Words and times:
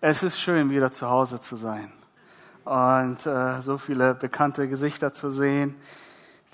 Es 0.00 0.22
ist 0.22 0.38
schön, 0.38 0.70
wieder 0.70 0.92
zu 0.92 1.10
Hause 1.10 1.40
zu 1.40 1.56
sein 1.56 1.90
und 2.64 3.26
äh, 3.26 3.60
so 3.60 3.78
viele 3.78 4.14
bekannte 4.14 4.68
Gesichter 4.68 5.12
zu 5.12 5.28
sehen, 5.28 5.74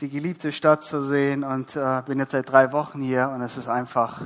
die 0.01 0.09
geliebte 0.09 0.51
Stadt 0.51 0.83
zu 0.83 1.03
sehen 1.03 1.45
und 1.45 1.77
äh, 1.77 2.01
bin 2.07 2.19
jetzt 2.19 2.33
seit 2.33 2.51
drei 2.51 2.73
Wochen 2.73 3.03
hier 3.03 3.29
und 3.29 3.43
es 3.43 3.59
ist 3.59 3.69
einfach, 3.69 4.23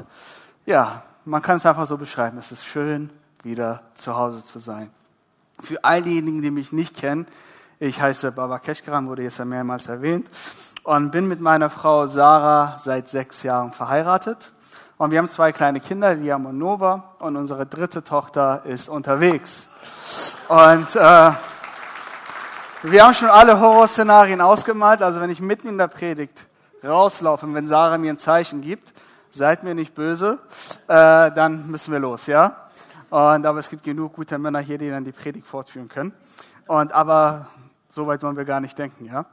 ja, 0.66 1.02
man 1.24 1.42
kann 1.42 1.56
es 1.56 1.66
einfach 1.66 1.86
so 1.86 1.98
beschreiben. 1.98 2.38
Es 2.38 2.52
ist 2.52 2.64
schön, 2.64 3.10
wieder 3.42 3.82
zu 3.96 4.14
Hause 4.14 4.44
zu 4.44 4.60
sein. 4.60 4.88
Für 5.58 5.82
all 5.82 6.00
diejenigen, 6.00 6.40
die 6.40 6.52
mich 6.52 6.70
nicht 6.70 6.96
kennen, 6.96 7.26
ich 7.80 8.00
heiße 8.00 8.30
Baba 8.30 8.60
Keschkaran, 8.60 9.08
wurde 9.08 9.24
jetzt 9.24 9.40
ja 9.40 9.44
mehrmals 9.44 9.88
erwähnt 9.88 10.30
und 10.84 11.10
bin 11.10 11.26
mit 11.26 11.40
meiner 11.40 11.70
Frau 11.70 12.06
Sarah 12.06 12.78
seit 12.78 13.08
sechs 13.08 13.42
Jahren 13.42 13.72
verheiratet. 13.72 14.52
Und 14.98 15.12
wir 15.12 15.18
haben 15.18 15.28
zwei 15.28 15.52
kleine 15.52 15.78
Kinder, 15.78 16.12
Liam 16.12 16.44
und 16.46 16.58
Nova, 16.58 17.14
und 17.20 17.36
unsere 17.36 17.66
dritte 17.66 18.02
Tochter 18.02 18.62
ist 18.64 18.88
unterwegs. 18.88 19.68
Und 20.48 20.96
äh, 20.96 21.32
wir 22.82 23.04
haben 23.04 23.14
schon 23.14 23.28
alle 23.28 23.60
Horrorszenarien 23.60 24.40
ausgemalt. 24.40 25.00
Also 25.00 25.20
wenn 25.20 25.30
ich 25.30 25.38
mitten 25.38 25.68
in 25.68 25.78
der 25.78 25.86
Predigt 25.86 26.48
rauslaufe 26.82 27.46
und 27.46 27.54
wenn 27.54 27.68
Sarah 27.68 27.96
mir 27.96 28.12
ein 28.12 28.18
Zeichen 28.18 28.60
gibt, 28.60 28.92
seid 29.30 29.62
mir 29.62 29.76
nicht 29.76 29.94
böse, 29.94 30.40
äh, 30.88 31.30
dann 31.30 31.68
müssen 31.68 31.92
wir 31.92 32.00
los, 32.00 32.26
ja. 32.26 32.56
Und 33.08 33.46
aber 33.46 33.60
es 33.60 33.68
gibt 33.68 33.84
genug 33.84 34.14
gute 34.14 34.36
Männer 34.36 34.58
hier, 34.58 34.78
die 34.78 34.90
dann 34.90 35.04
die 35.04 35.12
Predigt 35.12 35.46
fortführen 35.46 35.88
können. 35.88 36.12
Und 36.66 36.90
aber 36.90 37.46
so 37.88 38.08
weit 38.08 38.20
wollen 38.24 38.36
wir 38.36 38.44
gar 38.44 38.60
nicht 38.60 38.76
denken, 38.76 39.04
ja. 39.04 39.26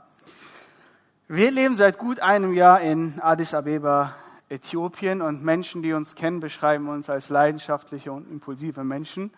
Wir 1.27 1.49
leben 1.49 1.75
seit 1.75 1.97
gut 1.97 2.19
einem 2.19 2.53
Jahr 2.53 2.81
in 2.81 3.19
Addis 3.19 3.55
Abeba, 3.55 4.13
Äthiopien 4.49 5.21
und 5.21 5.43
Menschen, 5.43 5.81
die 5.81 5.93
uns 5.93 6.15
kennen, 6.15 6.39
beschreiben 6.39 6.87
uns 6.87 7.09
als 7.09 7.29
leidenschaftliche 7.29 8.11
und 8.11 8.29
impulsive 8.29 8.83
Menschen. 8.83 9.31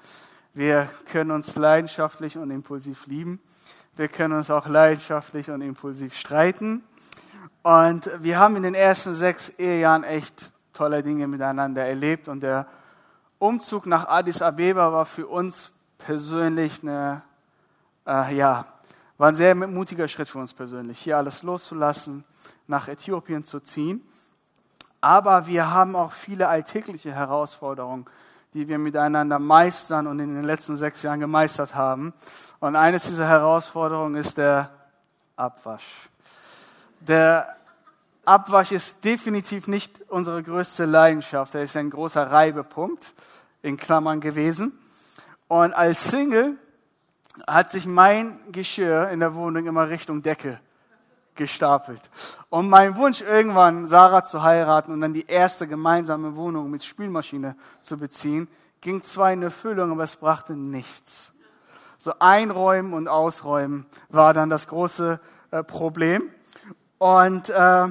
Wir 0.54 0.90
können 1.12 1.32
uns 1.32 1.56
leidenschaftlich 1.56 2.38
und 2.38 2.52
impulsiv 2.52 3.08
lieben. 3.08 3.40
Wir 3.96 4.08
können 4.08 4.34
uns 4.34 4.52
auch 4.52 4.68
leidenschaftlich 4.68 5.50
und 5.50 5.62
impulsiv 5.62 6.16
streiten. 6.16 6.84
Und 7.64 8.10
wir 8.22 8.40
haben 8.40 8.56
in 8.56 8.64
den 8.64 8.76
ersten 8.76 9.14
sechs 9.14 9.50
Ehejahren 9.50 10.04
echt 10.04 10.52
tolle 10.74 11.04
Dinge 11.04 11.28
miteinander 11.28 11.86
erlebt. 11.86 12.28
Und 12.28 12.42
der 12.42 12.68
Umzug 13.40 13.86
nach 13.86 14.08
Addis 14.08 14.42
Abeba 14.42 14.92
war 14.92 15.06
für 15.06 15.28
uns 15.28 15.72
persönlich 15.98 16.82
eine, 16.84 17.24
äh, 18.06 18.36
ja, 18.36 18.66
war 19.18 19.30
ein 19.30 19.36
sehr 19.36 19.56
mutiger 19.56 20.08
Schritt 20.08 20.28
für 20.28 20.40
uns 20.40 20.54
persönlich, 20.54 21.00
hier 21.00 21.18
alles 21.18 21.44
loszulassen, 21.44 22.24
nach 22.68 22.88
Äthiopien 22.88 23.44
zu 23.44 23.60
ziehen. 23.60 24.02
Aber 25.02 25.48
wir 25.48 25.72
haben 25.72 25.96
auch 25.96 26.12
viele 26.12 26.48
alltägliche 26.48 27.14
Herausforderungen, 27.14 28.06
die 28.54 28.68
wir 28.68 28.80
miteinander 28.80 29.40
meistern 29.40 30.08
und 30.08 30.20
in 30.20 30.34
den 30.34 30.44
letzten 30.44 30.76
sechs 30.76 31.04
Jahren 31.04 31.20
gemeistert 31.20 31.76
haben. 31.76 32.14
Und 32.60 32.76
eines 32.76 33.04
dieser 33.04 33.28
Herausforderungen 33.28 34.16
ist 34.16 34.38
der 34.38 34.72
Abwasch. 35.36 36.10
Der 37.00 37.56
Abwasch 38.26 38.72
ist 38.72 39.06
definitiv 39.06 39.68
nicht 39.68 40.02
unsere 40.10 40.42
größte 40.42 40.86
Leidenschaft. 40.86 41.54
Er 41.56 41.64
ist 41.64 41.78
ein 41.78 41.90
großer 41.90 42.32
Reibepunkt 42.32 43.14
in 43.62 43.78
Klammern 43.78 44.20
gewesen. 44.20 44.78
Und 45.48 45.74
als 45.74 46.06
Single 46.06 46.58
hat 47.46 47.70
sich 47.70 47.86
mein 47.86 48.40
Geschirr 48.52 49.10
in 49.10 49.20
der 49.20 49.36
Wohnung 49.36 49.68
immer 49.68 49.90
Richtung 49.90 50.24
Decke 50.24 50.60
gestapelt. 51.38 52.02
Und 52.50 52.70
mein 52.70 52.96
Wunsch, 52.98 53.22
irgendwann 53.22 53.86
Sarah 53.86 54.26
zu 54.26 54.44
heiraten 54.44 54.92
und 54.92 55.02
dann 55.02 55.14
die 55.14 55.28
erste 55.28 55.68
gemeinsame 55.68 56.36
Wohnung 56.36 56.70
mit 56.70 56.84
Spülmaschine 56.84 57.56
zu 57.82 57.98
beziehen, 57.98 58.48
ging 58.82 59.02
zwar 59.02 59.32
in 59.32 59.44
Erfüllung, 59.44 59.92
aber 59.92 60.04
es 60.04 60.16
brachte 60.16 60.56
nichts. 60.56 61.34
So 61.98 62.14
einräumen 62.20 62.94
und 62.94 63.08
ausräumen 63.08 63.86
war 64.10 64.34
dann 64.34 64.50
das 64.50 64.68
große 64.68 65.20
äh, 65.52 65.64
Problem. 65.64 66.30
Und 66.98 67.50
äh, 67.50 67.88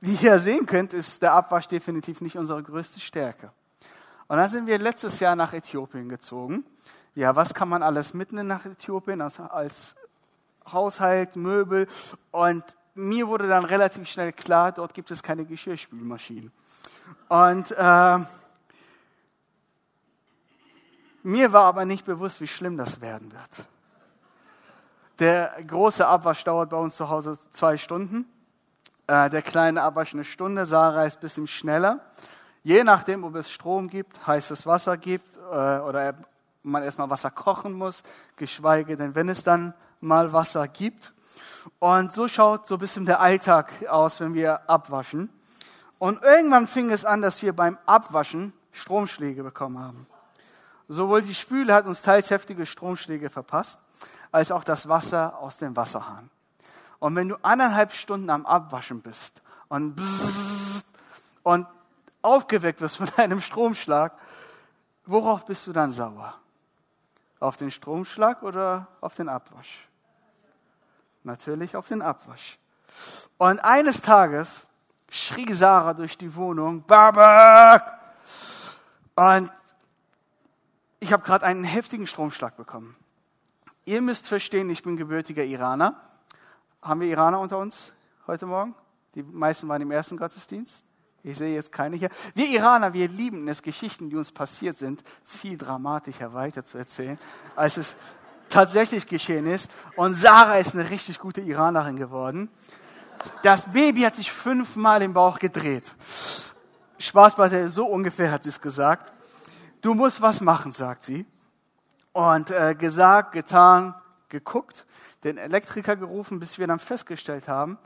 wie 0.00 0.14
ihr 0.14 0.38
sehen 0.38 0.66
könnt, 0.66 0.92
ist 0.92 1.22
der 1.22 1.32
Abwasch 1.32 1.66
definitiv 1.66 2.20
nicht 2.20 2.36
unsere 2.36 2.62
größte 2.62 3.00
Stärke. 3.00 3.50
Und 4.28 4.36
dann 4.36 4.48
sind 4.48 4.66
wir 4.66 4.78
letztes 4.78 5.20
Jahr 5.20 5.34
nach 5.34 5.52
Äthiopien 5.52 6.08
gezogen. 6.08 6.64
Ja, 7.14 7.34
was 7.34 7.54
kann 7.54 7.68
man 7.68 7.82
alles 7.82 8.14
mitnehmen 8.14 8.46
nach 8.46 8.64
Äthiopien 8.64 9.20
als, 9.20 9.40
als 9.40 9.96
Haushalt, 10.70 11.34
Möbel? 11.34 11.88
Und 12.30 12.62
mir 12.98 13.28
wurde 13.28 13.48
dann 13.48 13.64
relativ 13.64 14.08
schnell 14.08 14.32
klar, 14.32 14.72
dort 14.72 14.92
gibt 14.92 15.10
es 15.12 15.22
keine 15.22 15.44
Geschirrspülmaschinen. 15.44 16.50
Und 17.28 17.70
äh, 17.70 18.18
mir 21.22 21.52
war 21.52 21.64
aber 21.64 21.84
nicht 21.84 22.04
bewusst, 22.04 22.40
wie 22.40 22.48
schlimm 22.48 22.76
das 22.76 23.00
werden 23.00 23.32
wird. 23.32 23.66
Der 25.20 25.52
große 25.64 26.06
Abwasch 26.06 26.42
dauert 26.42 26.70
bei 26.70 26.76
uns 26.76 26.96
zu 26.96 27.08
Hause 27.08 27.38
zwei 27.50 27.76
Stunden. 27.76 28.26
Äh, 29.06 29.30
der 29.30 29.42
kleine 29.42 29.82
Abwasch 29.82 30.12
eine 30.14 30.24
Stunde. 30.24 30.66
Sarah 30.66 31.04
ist 31.04 31.18
ein 31.18 31.20
bisschen 31.20 31.46
schneller. 31.46 32.00
Je 32.64 32.82
nachdem, 32.82 33.22
ob 33.22 33.36
es 33.36 33.50
Strom 33.50 33.88
gibt, 33.88 34.26
heißes 34.26 34.66
Wasser 34.66 34.96
gibt 34.96 35.36
äh, 35.36 35.78
oder 35.78 36.14
man 36.64 36.82
erstmal 36.82 37.10
Wasser 37.10 37.30
kochen 37.30 37.74
muss, 37.74 38.02
geschweige 38.36 38.96
denn, 38.96 39.14
wenn 39.14 39.28
es 39.28 39.44
dann 39.44 39.72
mal 40.00 40.32
Wasser 40.32 40.66
gibt. 40.66 41.12
Und 41.78 42.12
so 42.12 42.28
schaut 42.28 42.66
so 42.66 42.74
ein 42.76 42.80
bisschen 42.80 43.06
der 43.06 43.20
Alltag 43.20 43.72
aus, 43.88 44.20
wenn 44.20 44.34
wir 44.34 44.68
abwaschen. 44.68 45.30
Und 45.98 46.22
irgendwann 46.22 46.68
fing 46.68 46.90
es 46.90 47.04
an, 47.04 47.22
dass 47.22 47.42
wir 47.42 47.52
beim 47.54 47.78
Abwaschen 47.86 48.52
Stromschläge 48.72 49.42
bekommen 49.42 49.78
haben. 49.78 50.06
Sowohl 50.88 51.22
die 51.22 51.34
Spüle 51.34 51.74
hat 51.74 51.86
uns 51.86 52.02
teils 52.02 52.30
heftige 52.30 52.64
Stromschläge 52.64 53.30
verpasst, 53.30 53.80
als 54.30 54.52
auch 54.52 54.64
das 54.64 54.88
Wasser 54.88 55.38
aus 55.38 55.58
dem 55.58 55.76
Wasserhahn. 55.76 56.30
Und 56.98 57.14
wenn 57.14 57.28
du 57.28 57.36
anderthalb 57.42 57.92
Stunden 57.92 58.30
am 58.30 58.46
Abwaschen 58.46 59.02
bist 59.02 59.42
und, 59.68 60.00
und 61.42 61.66
aufgeweckt 62.22 62.80
wirst 62.80 62.96
von 62.96 63.08
einem 63.16 63.40
Stromschlag, 63.40 64.12
worauf 65.04 65.44
bist 65.44 65.66
du 65.66 65.72
dann 65.72 65.90
sauer? 65.90 66.34
Auf 67.40 67.56
den 67.56 67.70
Stromschlag 67.70 68.42
oder 68.42 68.88
auf 69.00 69.14
den 69.14 69.28
Abwasch? 69.28 69.87
Natürlich 71.28 71.76
auf 71.76 71.86
den 71.86 72.00
Abwasch. 72.00 72.58
Und 73.36 73.60
eines 73.60 74.00
Tages 74.00 74.66
schrie 75.10 75.52
Sarah 75.52 75.92
durch 75.92 76.16
die 76.16 76.34
Wohnung, 76.34 76.82
Babak! 76.86 78.00
Und 79.14 79.52
ich 81.00 81.12
habe 81.12 81.22
gerade 81.22 81.44
einen 81.44 81.64
heftigen 81.64 82.06
Stromschlag 82.06 82.56
bekommen. 82.56 82.96
Ihr 83.84 84.00
müsst 84.00 84.26
verstehen, 84.26 84.70
ich 84.70 84.82
bin 84.82 84.96
gebürtiger 84.96 85.44
Iraner. 85.44 86.00
Haben 86.80 87.00
wir 87.00 87.08
Iraner 87.08 87.40
unter 87.40 87.58
uns 87.58 87.92
heute 88.26 88.46
Morgen? 88.46 88.74
Die 89.14 89.22
meisten 89.22 89.68
waren 89.68 89.82
im 89.82 89.90
ersten 89.90 90.16
Gottesdienst. 90.16 90.82
Ich 91.22 91.36
sehe 91.36 91.54
jetzt 91.54 91.72
keine 91.72 91.96
hier. 91.96 92.08
Wir 92.34 92.48
Iraner, 92.48 92.94
wir 92.94 93.06
lieben 93.08 93.46
es, 93.48 93.60
Geschichten, 93.60 94.08
die 94.08 94.16
uns 94.16 94.32
passiert 94.32 94.78
sind, 94.78 95.02
viel 95.24 95.58
dramatischer 95.58 96.32
weiter 96.32 96.64
zu 96.64 96.78
erzählen, 96.78 97.18
als 97.54 97.76
es 97.76 97.96
tatsächlich 98.48 99.06
geschehen 99.06 99.46
ist. 99.46 99.70
Und 99.96 100.14
Sarah 100.14 100.58
ist 100.58 100.74
eine 100.74 100.88
richtig 100.90 101.18
gute 101.18 101.40
Iranerin 101.40 101.96
geworden. 101.96 102.50
Das 103.42 103.72
Baby 103.72 104.02
hat 104.02 104.14
sich 104.14 104.32
fünfmal 104.32 105.02
im 105.02 105.12
Bauch 105.12 105.38
gedreht. 105.38 105.94
Spaß 106.98 107.36
beiseite, 107.36 107.68
so 107.68 107.86
ungefähr 107.86 108.30
hat 108.30 108.44
sie 108.44 108.48
es 108.48 108.60
gesagt. 108.60 109.12
Du 109.80 109.94
musst 109.94 110.20
was 110.20 110.40
machen, 110.40 110.72
sagt 110.72 111.02
sie. 111.02 111.26
Und 112.12 112.50
äh, 112.50 112.74
gesagt, 112.74 113.32
getan, 113.32 113.94
geguckt, 114.28 114.84
den 115.24 115.38
Elektriker 115.38 115.96
gerufen, 115.96 116.40
bis 116.40 116.58
wir 116.58 116.66
dann 116.66 116.80
festgestellt 116.80 117.48
haben, 117.48 117.78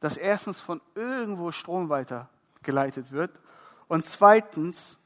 dass 0.00 0.16
erstens 0.16 0.60
von 0.60 0.80
irgendwo 0.94 1.50
Strom 1.50 1.88
weitergeleitet 1.88 3.10
wird 3.10 3.40
und 3.88 4.06
zweitens 4.06 4.98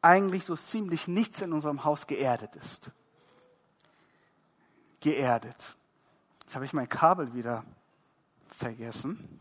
eigentlich 0.00 0.44
so 0.44 0.54
ziemlich 0.54 1.08
nichts 1.08 1.40
in 1.40 1.52
unserem 1.52 1.84
Haus 1.84 2.06
geerdet 2.06 2.54
ist 2.56 2.92
geerdet. 5.00 5.76
Jetzt 6.42 6.54
habe 6.54 6.64
ich 6.64 6.72
mein 6.72 6.88
Kabel 6.88 7.34
wieder 7.34 7.64
vergessen. 8.48 9.40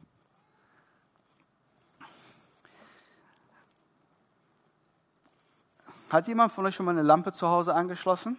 Hat 6.09 6.27
jemand 6.27 6.53
von 6.53 6.65
euch 6.65 6.75
schon 6.75 6.85
mal 6.85 6.91
eine 6.91 7.01
Lampe 7.01 7.31
zu 7.31 7.47
Hause 7.47 7.73
angeschlossen? 7.73 8.37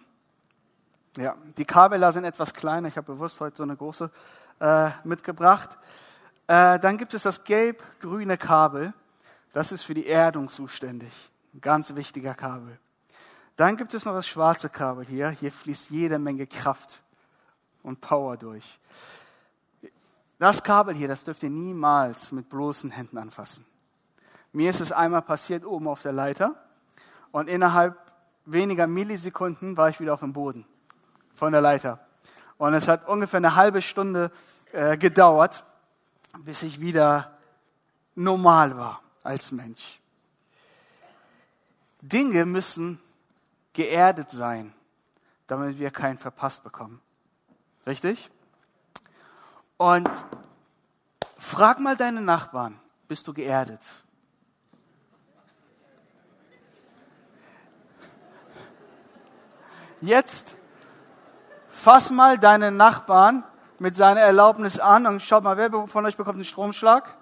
Ja, 1.17 1.35
die 1.57 1.65
Kabel 1.65 1.99
da 1.99 2.11
sind 2.11 2.23
etwas 2.23 2.53
kleiner. 2.53 2.87
Ich 2.87 2.97
habe 2.97 3.13
bewusst 3.13 3.39
heute 3.41 3.57
so 3.57 3.63
eine 3.63 3.75
große 3.75 4.09
äh, 4.59 4.89
mitgebracht. 5.03 5.77
Äh, 6.47 6.79
dann 6.79 6.97
gibt 6.97 7.13
es 7.13 7.23
das 7.23 7.43
gelb-grüne 7.43 8.37
Kabel. 8.37 8.93
Das 9.53 9.71
ist 9.71 9.83
für 9.83 9.93
die 9.93 10.07
Erdung 10.07 10.49
zuständig. 10.49 11.11
Ein 11.53 11.61
ganz 11.61 11.93
wichtiger 11.95 12.33
Kabel. 12.33 12.79
Dann 13.55 13.77
gibt 13.77 13.93
es 13.93 14.05
noch 14.05 14.13
das 14.13 14.27
schwarze 14.27 14.69
Kabel 14.69 15.05
hier. 15.05 15.29
Hier 15.29 15.51
fließt 15.51 15.89
jede 15.89 16.17
Menge 16.17 16.47
Kraft 16.47 17.01
und 17.83 18.01
Power 18.01 18.37
durch. 18.37 18.79
Das 20.37 20.63
Kabel 20.63 20.95
hier, 20.95 21.07
das 21.07 21.25
dürft 21.25 21.43
ihr 21.43 21.49
niemals 21.49 22.31
mit 22.31 22.49
bloßen 22.49 22.91
Händen 22.91 23.17
anfassen. 23.17 23.65
Mir 24.53 24.69
ist 24.69 24.79
es 24.79 24.91
einmal 24.91 25.21
passiert 25.21 25.65
oben 25.65 25.87
auf 25.87 26.01
der 26.01 26.13
Leiter 26.13 26.55
und 27.31 27.49
innerhalb 27.49 27.97
weniger 28.45 28.87
Millisekunden 28.87 29.77
war 29.77 29.89
ich 29.89 29.99
wieder 29.99 30.13
auf 30.13 30.21
dem 30.21 30.33
Boden 30.33 30.65
von 31.35 31.51
der 31.51 31.61
Leiter. 31.61 31.99
Und 32.57 32.73
es 32.73 32.87
hat 32.87 33.07
ungefähr 33.07 33.37
eine 33.37 33.55
halbe 33.55 33.81
Stunde 33.81 34.31
äh, 34.71 34.97
gedauert, 34.97 35.63
bis 36.39 36.63
ich 36.63 36.79
wieder 36.79 37.37
normal 38.15 38.77
war 38.77 39.01
als 39.23 39.51
Mensch. 39.51 39.99
Dinge 42.01 42.45
müssen 42.45 42.99
geerdet 43.73 44.31
sein, 44.31 44.73
damit 45.47 45.79
wir 45.79 45.91
keinen 45.91 46.17
verpasst 46.17 46.63
bekommen. 46.63 47.01
Richtig? 47.85 48.29
Und 49.77 50.09
frag 51.37 51.79
mal 51.79 51.95
deine 51.95 52.21
Nachbarn, 52.21 52.79
bist 53.07 53.27
du 53.27 53.33
geerdet? 53.33 53.81
Jetzt 60.01 60.55
fass 61.67 62.11
mal 62.11 62.37
deinen 62.37 62.77
Nachbarn 62.77 63.43
mit 63.79 63.95
seiner 63.95 64.21
Erlaubnis 64.21 64.79
an 64.79 65.07
und 65.07 65.21
schaut 65.21 65.43
mal, 65.43 65.57
wer 65.57 65.87
von 65.87 66.05
euch 66.05 66.17
bekommt 66.17 66.35
einen 66.35 66.45
Stromschlag? 66.45 67.15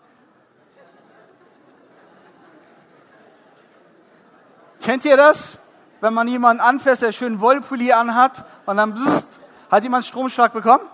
Kennt 4.81 5.05
ihr 5.05 5.17
das? 5.17 5.59
Wenn 6.01 6.13
man 6.13 6.27
jemanden 6.27 6.61
anfasst, 6.61 7.01
der 7.01 7.11
schön 7.11 7.41
Wollpulli 7.41 7.91
anhat 7.91 8.45
und 8.65 8.77
dann 8.77 8.93
bzzzt, 8.93 9.27
hat 9.69 9.83
jemand 9.83 10.05
Stromschlag 10.05 10.53
bekommen? 10.53 10.87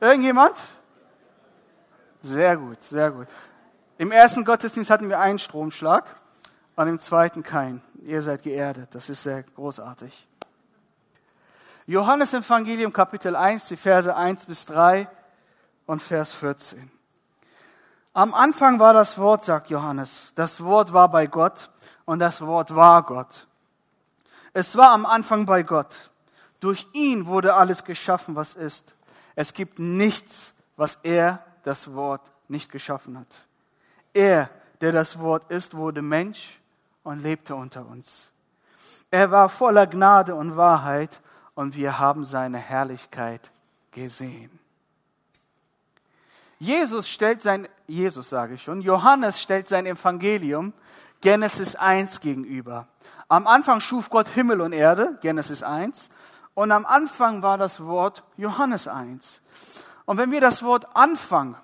Irgendjemand? 0.00 0.54
Sehr 2.22 2.56
gut, 2.56 2.82
sehr 2.82 3.10
gut. 3.10 3.26
Im 3.98 4.10
ersten 4.10 4.44
Gottesdienst 4.44 4.90
hatten 4.90 5.08
wir 5.08 5.20
einen 5.20 5.38
Stromschlag 5.38 6.04
und 6.76 6.88
im 6.88 6.98
zweiten 6.98 7.42
keinen. 7.42 7.82
Ihr 8.02 8.22
seid 8.22 8.42
geerdet. 8.42 8.88
Das 8.92 9.08
ist 9.08 9.22
sehr 9.22 9.42
großartig. 9.42 10.26
Johannes 11.86 12.32
Evangelium 12.32 12.92
Kapitel 12.92 13.36
1, 13.36 13.68
die 13.68 13.76
Verse 13.76 14.14
1 14.14 14.46
bis 14.46 14.66
3 14.66 15.06
und 15.86 16.02
Vers 16.02 16.32
14. 16.32 16.90
Am 18.14 18.32
Anfang 18.32 18.78
war 18.78 18.94
das 18.94 19.18
Wort, 19.18 19.42
sagt 19.42 19.70
Johannes. 19.70 20.32
Das 20.34 20.62
Wort 20.62 20.92
war 20.92 21.10
bei 21.10 21.26
Gott 21.26 21.70
und 22.04 22.20
das 22.20 22.40
Wort 22.40 22.74
war 22.74 23.02
Gott. 23.02 23.46
Es 24.52 24.76
war 24.76 24.92
am 24.92 25.04
Anfang 25.04 25.46
bei 25.46 25.62
Gott. 25.62 26.10
Durch 26.64 26.86
ihn 26.94 27.26
wurde 27.26 27.52
alles 27.56 27.84
geschaffen, 27.84 28.36
was 28.36 28.54
ist. 28.54 28.94
Es 29.34 29.52
gibt 29.52 29.78
nichts, 29.78 30.54
was 30.78 30.98
er, 31.02 31.44
das 31.62 31.92
Wort, 31.92 32.32
nicht 32.48 32.72
geschaffen 32.72 33.18
hat. 33.18 33.26
Er, 34.14 34.48
der 34.80 34.92
das 34.92 35.18
Wort 35.18 35.50
ist, 35.50 35.76
wurde 35.76 36.00
Mensch 36.00 36.58
und 37.02 37.22
lebte 37.22 37.54
unter 37.54 37.86
uns. 37.86 38.32
Er 39.10 39.30
war 39.30 39.50
voller 39.50 39.86
Gnade 39.86 40.34
und 40.34 40.56
Wahrheit 40.56 41.20
und 41.54 41.76
wir 41.76 41.98
haben 41.98 42.24
seine 42.24 42.56
Herrlichkeit 42.56 43.50
gesehen. 43.90 44.58
Jesus 46.58 47.10
stellt 47.10 47.42
sein, 47.42 47.68
Jesus 47.86 48.30
sage 48.30 48.54
ich 48.54 48.62
schon, 48.62 48.80
Johannes 48.80 49.38
stellt 49.38 49.68
sein 49.68 49.84
Evangelium 49.84 50.72
Genesis 51.20 51.76
1 51.76 52.20
gegenüber. 52.20 52.88
Am 53.28 53.46
Anfang 53.46 53.82
schuf 53.82 54.08
Gott 54.08 54.28
Himmel 54.28 54.62
und 54.62 54.72
Erde, 54.72 55.18
Genesis 55.20 55.62
1, 55.62 56.08
und 56.54 56.72
am 56.72 56.86
Anfang 56.86 57.42
war 57.42 57.58
das 57.58 57.84
Wort 57.84 58.22
Johannes 58.36 58.88
1. 58.88 59.42
Und 60.06 60.18
wenn 60.18 60.30
wir 60.30 60.40
das 60.40 60.62
Wort 60.62 60.96
Anfang 60.96 61.56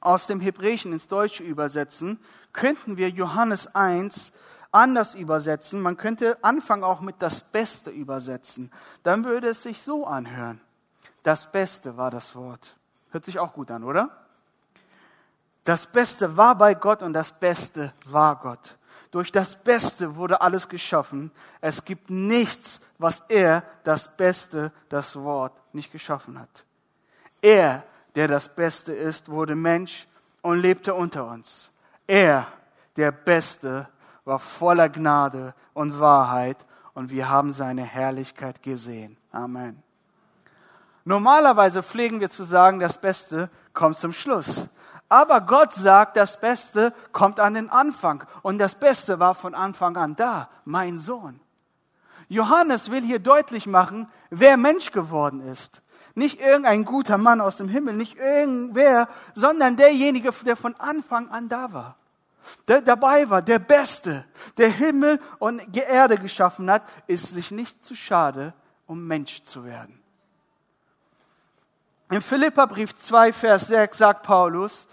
aus 0.00 0.26
dem 0.26 0.40
Hebräischen 0.40 0.92
ins 0.92 1.08
Deutsche 1.08 1.42
übersetzen, 1.42 2.18
könnten 2.52 2.96
wir 2.96 3.08
Johannes 3.08 3.74
1 3.74 4.32
anders 4.72 5.14
übersetzen. 5.14 5.80
Man 5.80 5.96
könnte 5.96 6.38
Anfang 6.42 6.82
auch 6.82 7.00
mit 7.00 7.16
das 7.20 7.40
Beste 7.40 7.90
übersetzen. 7.90 8.70
Dann 9.02 9.24
würde 9.24 9.48
es 9.48 9.62
sich 9.62 9.80
so 9.80 10.06
anhören. 10.06 10.60
Das 11.22 11.52
Beste 11.52 11.96
war 11.96 12.10
das 12.10 12.34
Wort. 12.34 12.76
Hört 13.10 13.24
sich 13.24 13.38
auch 13.38 13.52
gut 13.52 13.70
an, 13.70 13.84
oder? 13.84 14.10
Das 15.64 15.86
Beste 15.86 16.36
war 16.36 16.56
bei 16.56 16.74
Gott 16.74 17.02
und 17.02 17.12
das 17.12 17.38
Beste 17.38 17.92
war 18.06 18.36
Gott. 18.36 18.76
Durch 19.12 19.30
das 19.30 19.62
Beste 19.62 20.16
wurde 20.16 20.40
alles 20.40 20.68
geschaffen. 20.68 21.30
Es 21.60 21.84
gibt 21.84 22.10
nichts, 22.10 22.80
was 22.98 23.22
er, 23.28 23.62
das 23.84 24.16
Beste, 24.16 24.72
das 24.88 25.16
Wort, 25.16 25.52
nicht 25.74 25.92
geschaffen 25.92 26.40
hat. 26.40 26.64
Er, 27.42 27.84
der 28.14 28.26
das 28.26 28.48
Beste 28.48 28.92
ist, 28.92 29.28
wurde 29.28 29.54
Mensch 29.54 30.08
und 30.40 30.60
lebte 30.60 30.94
unter 30.94 31.26
uns. 31.26 31.70
Er, 32.06 32.46
der 32.96 33.12
Beste, 33.12 33.86
war 34.24 34.38
voller 34.38 34.88
Gnade 34.88 35.54
und 35.74 36.00
Wahrheit 36.00 36.56
und 36.94 37.10
wir 37.10 37.28
haben 37.28 37.52
seine 37.52 37.84
Herrlichkeit 37.84 38.62
gesehen. 38.62 39.18
Amen. 39.30 39.82
Normalerweise 41.04 41.82
pflegen 41.82 42.20
wir 42.20 42.30
zu 42.30 42.44
sagen, 42.44 42.80
das 42.80 42.96
Beste 42.96 43.50
kommt 43.74 43.98
zum 43.98 44.14
Schluss. 44.14 44.68
Aber 45.12 45.42
Gott 45.42 45.74
sagt, 45.74 46.16
das 46.16 46.40
Beste 46.40 46.94
kommt 47.12 47.38
an 47.38 47.52
den 47.52 47.68
Anfang. 47.68 48.24
Und 48.40 48.56
das 48.56 48.74
Beste 48.74 49.18
war 49.18 49.34
von 49.34 49.54
Anfang 49.54 49.94
an 49.98 50.16
da, 50.16 50.48
mein 50.64 50.98
Sohn. 50.98 51.38
Johannes 52.28 52.90
will 52.90 53.02
hier 53.02 53.18
deutlich 53.18 53.66
machen, 53.66 54.08
wer 54.30 54.56
Mensch 54.56 54.90
geworden 54.90 55.42
ist. 55.42 55.82
Nicht 56.14 56.40
irgendein 56.40 56.86
guter 56.86 57.18
Mann 57.18 57.42
aus 57.42 57.58
dem 57.58 57.68
Himmel, 57.68 57.92
nicht 57.92 58.16
irgendwer, 58.16 59.06
sondern 59.34 59.76
derjenige, 59.76 60.32
der 60.46 60.56
von 60.56 60.74
Anfang 60.76 61.28
an 61.28 61.50
da 61.50 61.74
war 61.74 61.96
der 62.66 62.80
dabei 62.80 63.28
war, 63.30 63.42
der 63.42 63.58
Beste, 63.58 64.24
der 64.56 64.68
Himmel 64.70 65.20
und 65.38 65.76
Erde 65.76 66.18
geschaffen 66.18 66.70
hat, 66.70 66.82
ist 67.06 67.28
sich 67.28 67.50
nicht 67.50 67.84
zu 67.84 67.94
schade, 67.94 68.52
um 68.86 69.06
Mensch 69.06 69.42
zu 69.42 69.64
werden. 69.64 70.02
Im 72.12 72.20
Philipperbrief 72.20 72.94
2, 72.94 73.32
Vers 73.32 73.68
6 73.68 73.96
sagt 73.96 74.22
Paulus, 74.24 74.86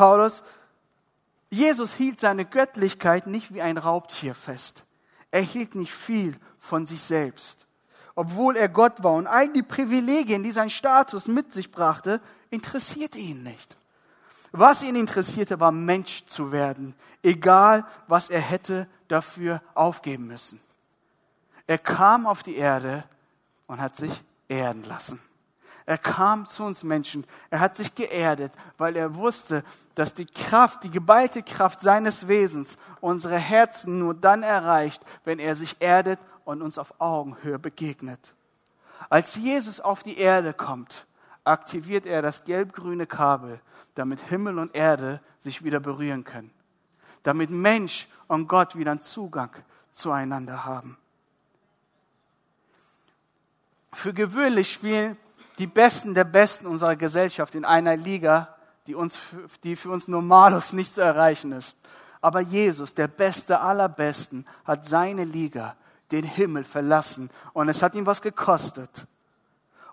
Paulus, 0.00 0.42
Jesus 1.50 1.92
hielt 1.92 2.20
seine 2.20 2.46
Göttlichkeit 2.46 3.26
nicht 3.26 3.52
wie 3.52 3.60
ein 3.60 3.76
Raubtier 3.76 4.34
fest. 4.34 4.84
Er 5.30 5.42
hielt 5.42 5.74
nicht 5.74 5.92
viel 5.92 6.38
von 6.58 6.86
sich 6.86 7.02
selbst. 7.02 7.66
Obwohl 8.14 8.56
er 8.56 8.70
Gott 8.70 9.02
war 9.02 9.12
und 9.12 9.26
all 9.26 9.52
die 9.52 9.62
Privilegien, 9.62 10.42
die 10.42 10.52
sein 10.52 10.70
Status 10.70 11.28
mit 11.28 11.52
sich 11.52 11.70
brachte, 11.70 12.22
interessierte 12.48 13.18
ihn 13.18 13.42
nicht. 13.42 13.76
Was 14.52 14.82
ihn 14.82 14.96
interessierte, 14.96 15.60
war 15.60 15.70
Mensch 15.70 16.24
zu 16.24 16.50
werden, 16.50 16.94
egal 17.22 17.84
was 18.06 18.30
er 18.30 18.40
hätte 18.40 18.88
dafür 19.08 19.60
aufgeben 19.74 20.28
müssen. 20.28 20.62
Er 21.66 21.76
kam 21.76 22.26
auf 22.26 22.42
die 22.42 22.56
Erde 22.56 23.04
und 23.66 23.82
hat 23.82 23.96
sich 23.96 24.22
erden 24.48 24.82
lassen. 24.84 25.20
Er 25.90 25.98
kam 25.98 26.46
zu 26.46 26.62
uns 26.62 26.84
Menschen, 26.84 27.26
er 27.50 27.58
hat 27.58 27.76
sich 27.76 27.92
geerdet, 27.96 28.52
weil 28.78 28.94
er 28.94 29.16
wusste, 29.16 29.64
dass 29.96 30.14
die 30.14 30.24
Kraft, 30.24 30.84
die 30.84 30.90
geballte 30.92 31.42
Kraft 31.42 31.80
seines 31.80 32.28
Wesens 32.28 32.78
unsere 33.00 33.36
Herzen 33.36 33.98
nur 33.98 34.14
dann 34.14 34.44
erreicht, 34.44 35.02
wenn 35.24 35.40
er 35.40 35.56
sich 35.56 35.74
erdet 35.80 36.20
und 36.44 36.62
uns 36.62 36.78
auf 36.78 36.94
Augenhöhe 37.00 37.58
begegnet. 37.58 38.36
Als 39.08 39.34
Jesus 39.34 39.80
auf 39.80 40.04
die 40.04 40.16
Erde 40.16 40.54
kommt, 40.54 41.08
aktiviert 41.42 42.06
er 42.06 42.22
das 42.22 42.44
gelb-grüne 42.44 43.08
Kabel, 43.08 43.60
damit 43.96 44.20
Himmel 44.20 44.60
und 44.60 44.76
Erde 44.76 45.20
sich 45.40 45.64
wieder 45.64 45.80
berühren 45.80 46.22
können. 46.22 46.52
Damit 47.24 47.50
Mensch 47.50 48.06
und 48.28 48.46
Gott 48.46 48.76
wieder 48.76 48.92
einen 48.92 49.00
Zugang 49.00 49.50
zueinander 49.90 50.64
haben. 50.64 50.96
Für 53.92 54.14
gewöhnlich 54.14 54.72
spielen 54.72 55.16
die 55.60 55.66
Besten 55.66 56.14
der 56.14 56.24
Besten 56.24 56.66
unserer 56.66 56.96
Gesellschaft 56.96 57.54
in 57.54 57.66
einer 57.66 57.94
Liga, 57.94 58.56
die, 58.86 58.94
uns, 58.94 59.18
die 59.62 59.76
für 59.76 59.90
uns 59.90 60.08
Normalos 60.08 60.72
nicht 60.72 60.94
zu 60.94 61.02
erreichen 61.02 61.52
ist. 61.52 61.76
Aber 62.22 62.40
Jesus, 62.40 62.94
der 62.94 63.08
Beste 63.08 63.60
aller 63.60 63.90
Besten, 63.90 64.46
hat 64.64 64.86
seine 64.86 65.24
Liga, 65.24 65.76
den 66.12 66.24
Himmel 66.24 66.64
verlassen 66.64 67.30
und 67.52 67.68
es 67.68 67.82
hat 67.82 67.94
ihm 67.94 68.06
was 68.06 68.22
gekostet 68.22 69.06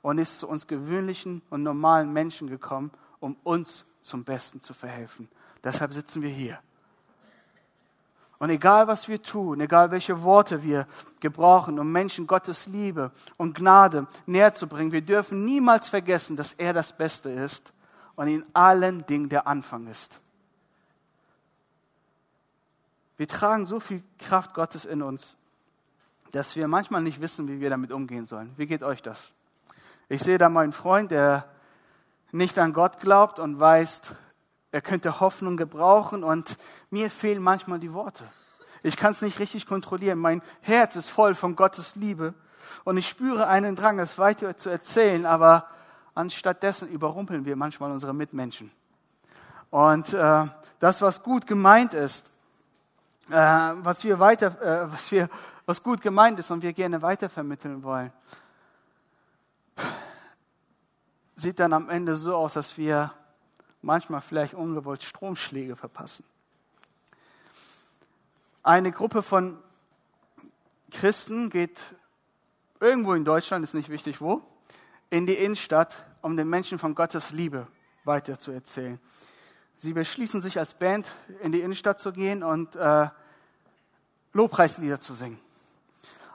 und 0.01 0.17
ist 0.17 0.39
zu 0.39 0.47
uns 0.47 0.65
gewöhnlichen 0.65 1.41
und 1.49 1.63
normalen 1.63 2.11
Menschen 2.13 2.47
gekommen, 2.49 2.89
um 3.19 3.35
uns 3.43 3.83
zum 4.01 4.23
Besten 4.23 4.61
zu 4.61 4.73
verhelfen. 4.73 5.27
Deshalb 5.63 5.93
sitzen 5.93 6.21
wir 6.21 6.29
hier. 6.29 6.59
Und 8.39 8.51
egal 8.51 8.87
was 8.87 9.07
wir 9.07 9.21
tun, 9.21 9.59
egal 9.61 9.89
welche 9.89 10.21
Worte 10.21 10.61
wir 10.61 10.87
gebrauchen, 11.19 11.79
um 11.79 11.91
Menschen 11.91 12.27
Gottes 12.27 12.67
Liebe 12.67 13.11
und 13.35 13.55
Gnade 13.55 14.05
näher 14.27 14.53
zu 14.53 14.67
bringen, 14.67 14.91
wir 14.91 15.01
dürfen 15.01 15.43
niemals 15.43 15.89
vergessen, 15.89 16.35
dass 16.35 16.53
er 16.53 16.73
das 16.73 16.95
Beste 16.95 17.29
ist 17.29 17.73
und 18.15 18.27
in 18.27 18.45
allen 18.53 19.05
Dingen 19.07 19.29
der 19.29 19.47
Anfang 19.47 19.87
ist. 19.87 20.19
Wir 23.17 23.27
tragen 23.27 23.65
so 23.65 23.79
viel 23.79 24.03
Kraft 24.19 24.53
Gottes 24.53 24.85
in 24.85 25.01
uns, 25.01 25.35
dass 26.31 26.55
wir 26.55 26.67
manchmal 26.67 27.01
nicht 27.01 27.19
wissen, 27.19 27.47
wie 27.47 27.59
wir 27.59 27.71
damit 27.71 27.91
umgehen 27.91 28.25
sollen. 28.25 28.53
Wie 28.57 28.67
geht 28.67 28.83
euch 28.83 29.01
das? 29.01 29.33
Ich 30.09 30.21
sehe 30.21 30.37
da 30.37 30.49
meinen 30.49 30.73
Freund, 30.73 31.09
der 31.09 31.45
nicht 32.31 32.59
an 32.59 32.73
Gott 32.73 32.99
glaubt 32.99 33.39
und 33.39 33.59
weiß, 33.59 34.13
er 34.71 34.81
könnte 34.81 35.19
Hoffnung 35.19 35.57
gebrauchen 35.57 36.23
und 36.23 36.57
mir 36.89 37.09
fehlen 37.09 37.41
manchmal 37.41 37.79
die 37.79 37.93
Worte. 37.93 38.23
Ich 38.83 38.97
kann 38.97 39.11
es 39.11 39.21
nicht 39.21 39.39
richtig 39.39 39.65
kontrollieren. 39.65 40.19
Mein 40.19 40.41
Herz 40.61 40.95
ist 40.95 41.09
voll 41.09 41.35
von 41.35 41.55
Gottes 41.55 41.95
Liebe 41.95 42.33
und 42.83 42.97
ich 42.97 43.07
spüre 43.07 43.47
einen 43.47 43.75
Drang, 43.75 43.99
es 43.99 44.17
weiter 44.17 44.57
zu 44.57 44.69
erzählen, 44.69 45.25
aber 45.25 45.67
anstattdessen 46.15 46.89
überrumpeln 46.89 47.45
wir 47.45 47.55
manchmal 47.55 47.91
unsere 47.91 48.13
Mitmenschen. 48.13 48.71
Und 49.69 50.13
äh, 50.13 50.45
das, 50.79 51.01
was 51.01 51.23
gut 51.23 51.45
gemeint 51.45 51.93
ist, 51.93 52.25
äh, 53.29 53.33
was 53.33 54.03
wir 54.03 54.19
weiter, 54.19 54.61
äh, 54.61 54.91
was 54.91 55.11
wir, 55.11 55.29
was 55.65 55.83
gut 55.83 56.01
gemeint 56.01 56.39
ist 56.39 56.51
und 56.51 56.61
wir 56.61 56.73
gerne 56.73 57.01
weitervermitteln 57.01 57.83
wollen, 57.83 58.11
sieht 61.35 61.59
dann 61.59 61.73
am 61.73 61.89
Ende 61.89 62.15
so 62.15 62.35
aus, 62.35 62.53
dass 62.53 62.77
wir 62.77 63.11
manchmal 63.87 64.21
vielleicht 64.21 64.53
ungewollt 64.53 65.01
Stromschläge 65.01 65.77
verpassen. 65.77 66.25
Eine 68.61 68.91
Gruppe 68.91 69.23
von 69.23 69.57
Christen 70.91 71.49
geht 71.49 71.95
irgendwo 72.81 73.13
in 73.13 73.23
Deutschland, 73.23 73.63
ist 73.63 73.73
nicht 73.73 73.89
wichtig 73.89 74.19
wo, 74.19 74.41
in 75.09 75.25
die 75.25 75.35
Innenstadt, 75.35 76.05
um 76.21 76.35
den 76.35 76.49
Menschen 76.49 76.79
von 76.79 76.95
Gottes 76.95 77.31
Liebe 77.31 77.65
weiterzuerzählen. 78.03 78.99
Sie 79.77 79.93
beschließen 79.93 80.41
sich 80.41 80.59
als 80.59 80.73
Band 80.73 81.15
in 81.41 81.53
die 81.53 81.61
Innenstadt 81.61 81.99
zu 81.99 82.11
gehen 82.11 82.43
und 82.43 82.75
äh, 82.75 83.07
Lobpreislieder 84.33 84.99
zu 84.99 85.13
singen. 85.13 85.39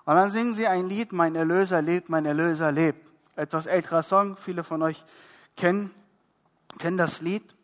Und 0.07 0.17
dann 0.17 0.31
singen 0.31 0.55
sie 0.55 0.67
ein 0.67 0.89
Lied, 0.89 1.13
Mein 1.13 1.37
Erlöser 1.37 1.83
lebt, 1.83 2.09
mein 2.09 2.25
Erlöser 2.25 2.73
lebt. 2.73 3.13
Etwas 3.37 3.67
älterer 3.67 4.03
Song, 4.03 4.39
viele 4.39 4.65
von 4.65 4.83
euch 4.83 5.05
kennen, 5.57 5.91
kennen 6.79 6.99
das 6.99 7.21
Lied. 7.21 7.55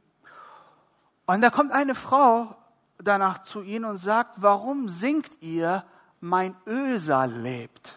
Und 1.26 1.40
da 1.42 1.50
kommt 1.50 1.72
eine 1.72 1.94
Frau 1.94 2.56
danach 2.98 3.42
zu 3.42 3.62
ihnen 3.62 3.84
und 3.84 3.96
sagt, 3.96 4.42
warum 4.42 4.88
singt 4.88 5.42
ihr, 5.42 5.84
mein 6.20 6.56
Öser 6.66 7.26
lebt? 7.26 7.96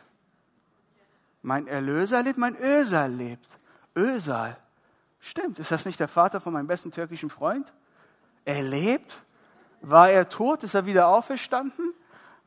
Mein 1.42 1.68
Erlöser 1.68 2.24
lebt, 2.24 2.38
mein 2.38 2.56
Öser 2.56 3.08
lebt. 3.08 3.60
Ösal. 3.96 4.58
Stimmt, 5.20 5.60
ist 5.60 5.72
das 5.72 5.86
nicht 5.86 6.00
der 6.00 6.08
Vater 6.08 6.40
von 6.40 6.54
meinem 6.54 6.68
besten 6.68 6.92
türkischen 6.92 7.30
Freund? 7.30 7.74
Er 8.46 8.64
lebt? 8.64 9.22
War 9.82 10.10
er 10.10 10.30
tot? 10.30 10.64
Ist 10.64 10.76
er 10.76 10.86
wieder 10.86 11.08
auferstanden? 11.08 11.94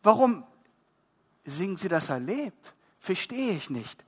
Warum 0.03 0.45
singen 1.45 1.77
sie, 1.77 1.89
dass 1.89 2.09
er 2.09 2.21
lebt? 2.21 2.75
Verstehe 3.01 3.57
ich 3.57 3.71
nicht. 3.71 4.05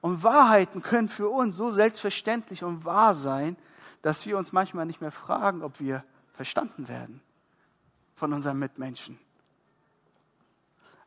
Und 0.00 0.22
Wahrheiten 0.22 0.82
können 0.82 1.08
für 1.08 1.28
uns 1.28 1.56
so 1.56 1.70
selbstverständlich 1.70 2.64
und 2.64 2.84
wahr 2.84 3.14
sein, 3.14 3.56
dass 4.02 4.24
wir 4.24 4.38
uns 4.38 4.52
manchmal 4.52 4.86
nicht 4.86 5.00
mehr 5.00 5.12
fragen, 5.12 5.62
ob 5.62 5.78
wir 5.80 6.04
verstanden 6.32 6.88
werden 6.88 7.20
von 8.14 8.32
unseren 8.32 8.58
Mitmenschen. 8.58 9.18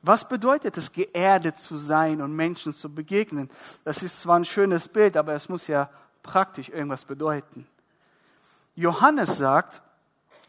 Was 0.03 0.27
bedeutet 0.27 0.77
es, 0.77 0.91
geerdet 0.91 1.57
zu 1.57 1.77
sein 1.77 2.21
und 2.21 2.35
Menschen 2.35 2.73
zu 2.73 2.93
begegnen? 2.93 3.49
Das 3.85 4.03
ist 4.03 4.19
zwar 4.19 4.37
ein 4.37 4.45
schönes 4.45 4.87
Bild, 4.87 5.15
aber 5.15 5.33
es 5.33 5.47
muss 5.47 5.67
ja 5.67 5.89
praktisch 6.21 6.69
irgendwas 6.69 7.05
bedeuten. 7.05 7.65
Johannes 8.75 9.37
sagt, 9.37 9.81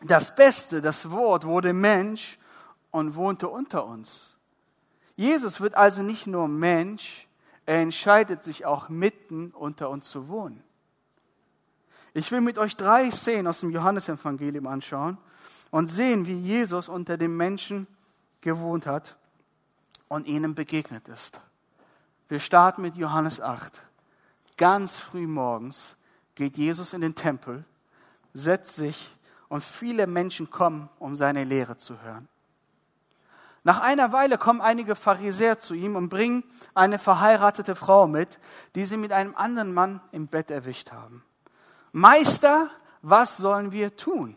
das 0.02 0.34
Beste, 0.34 0.82
das 0.82 1.10
Wort 1.10 1.44
wurde 1.44 1.72
Mensch 1.72 2.38
und 2.90 3.14
wohnte 3.14 3.48
unter 3.48 3.84
uns. 3.86 4.36
Jesus 5.16 5.60
wird 5.60 5.74
also 5.76 6.02
nicht 6.02 6.26
nur 6.26 6.48
Mensch, 6.48 7.23
er 7.66 7.80
entscheidet 7.80 8.44
sich 8.44 8.66
auch 8.66 8.88
mitten 8.88 9.50
unter 9.52 9.90
uns 9.90 10.08
zu 10.10 10.28
wohnen. 10.28 10.62
Ich 12.12 12.30
will 12.30 12.40
mit 12.40 12.58
euch 12.58 12.76
drei 12.76 13.10
Szenen 13.10 13.46
aus 13.46 13.60
dem 13.60 13.70
Johannesevangelium 13.70 14.66
anschauen 14.66 15.18
und 15.70 15.88
sehen, 15.88 16.26
wie 16.26 16.38
Jesus 16.38 16.88
unter 16.88 17.16
den 17.16 17.36
Menschen 17.36 17.86
gewohnt 18.40 18.86
hat 18.86 19.16
und 20.08 20.26
ihnen 20.26 20.54
begegnet 20.54 21.08
ist. 21.08 21.40
Wir 22.28 22.38
starten 22.38 22.82
mit 22.82 22.96
Johannes 22.96 23.40
8. 23.40 23.82
Ganz 24.56 25.00
früh 25.00 25.26
morgens 25.26 25.96
geht 26.34 26.56
Jesus 26.56 26.92
in 26.92 27.00
den 27.00 27.14
Tempel, 27.14 27.64
setzt 28.32 28.76
sich 28.76 29.10
und 29.48 29.64
viele 29.64 30.06
Menschen 30.06 30.50
kommen, 30.50 30.88
um 30.98 31.16
seine 31.16 31.44
Lehre 31.44 31.76
zu 31.76 32.00
hören. 32.02 32.28
Nach 33.66 33.80
einer 33.80 34.12
Weile 34.12 34.36
kommen 34.36 34.60
einige 34.60 34.94
Pharisäer 34.94 35.58
zu 35.58 35.72
ihm 35.72 35.96
und 35.96 36.10
bringen 36.10 36.44
eine 36.74 36.98
verheiratete 36.98 37.74
Frau 37.74 38.06
mit, 38.06 38.38
die 38.74 38.84
sie 38.84 38.98
mit 38.98 39.10
einem 39.10 39.34
anderen 39.34 39.72
Mann 39.72 40.02
im 40.12 40.26
Bett 40.26 40.50
erwischt 40.50 40.92
haben. 40.92 41.24
Meister, 41.90 42.70
was 43.00 43.38
sollen 43.38 43.72
wir 43.72 43.96
tun? 43.96 44.36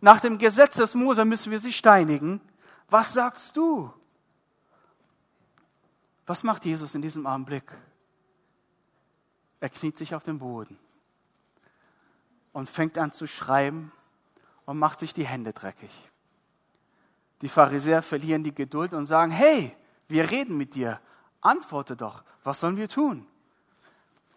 Nach 0.00 0.20
dem 0.20 0.38
Gesetz 0.38 0.76
des 0.76 0.94
Mose 0.94 1.24
müssen 1.24 1.50
wir 1.50 1.58
sie 1.58 1.72
steinigen. 1.72 2.40
Was 2.88 3.14
sagst 3.14 3.56
du? 3.56 3.92
Was 6.24 6.44
macht 6.44 6.64
Jesus 6.64 6.94
in 6.94 7.02
diesem 7.02 7.26
Augenblick? 7.26 7.64
Er 9.60 9.70
kniet 9.70 9.96
sich 9.96 10.14
auf 10.14 10.22
den 10.22 10.38
Boden 10.38 10.78
und 12.52 12.70
fängt 12.70 12.96
an 12.96 13.12
zu 13.12 13.26
schreiben 13.26 13.90
und 14.66 14.78
macht 14.78 15.00
sich 15.00 15.14
die 15.14 15.26
Hände 15.26 15.52
dreckig. 15.52 15.90
Die 17.42 17.48
Pharisäer 17.48 18.02
verlieren 18.02 18.42
die 18.42 18.54
Geduld 18.54 18.92
und 18.92 19.04
sagen, 19.04 19.30
hey, 19.30 19.74
wir 20.08 20.30
reden 20.30 20.56
mit 20.56 20.74
dir, 20.74 21.00
antworte 21.40 21.96
doch, 21.96 22.24
was 22.42 22.60
sollen 22.60 22.76
wir 22.76 22.88
tun? 22.88 23.26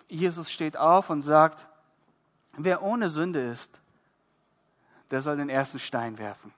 Jesus 0.07 0.51
steht 0.51 0.77
auf 0.77 1.09
und 1.09 1.21
sagt, 1.21 1.67
wer 2.53 2.83
ohne 2.83 3.09
Sünde 3.09 3.41
ist, 3.41 3.79
der 5.09 5.21
soll 5.21 5.37
den 5.37 5.49
ersten 5.49 5.79
Stein 5.79 6.17
werfen. 6.17 6.53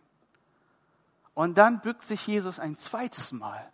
Und 1.33 1.57
dann 1.57 1.81
bückt 1.81 2.01
sich 2.01 2.25
Jesus 2.27 2.59
ein 2.59 2.75
zweites 2.75 3.31
Mal 3.31 3.71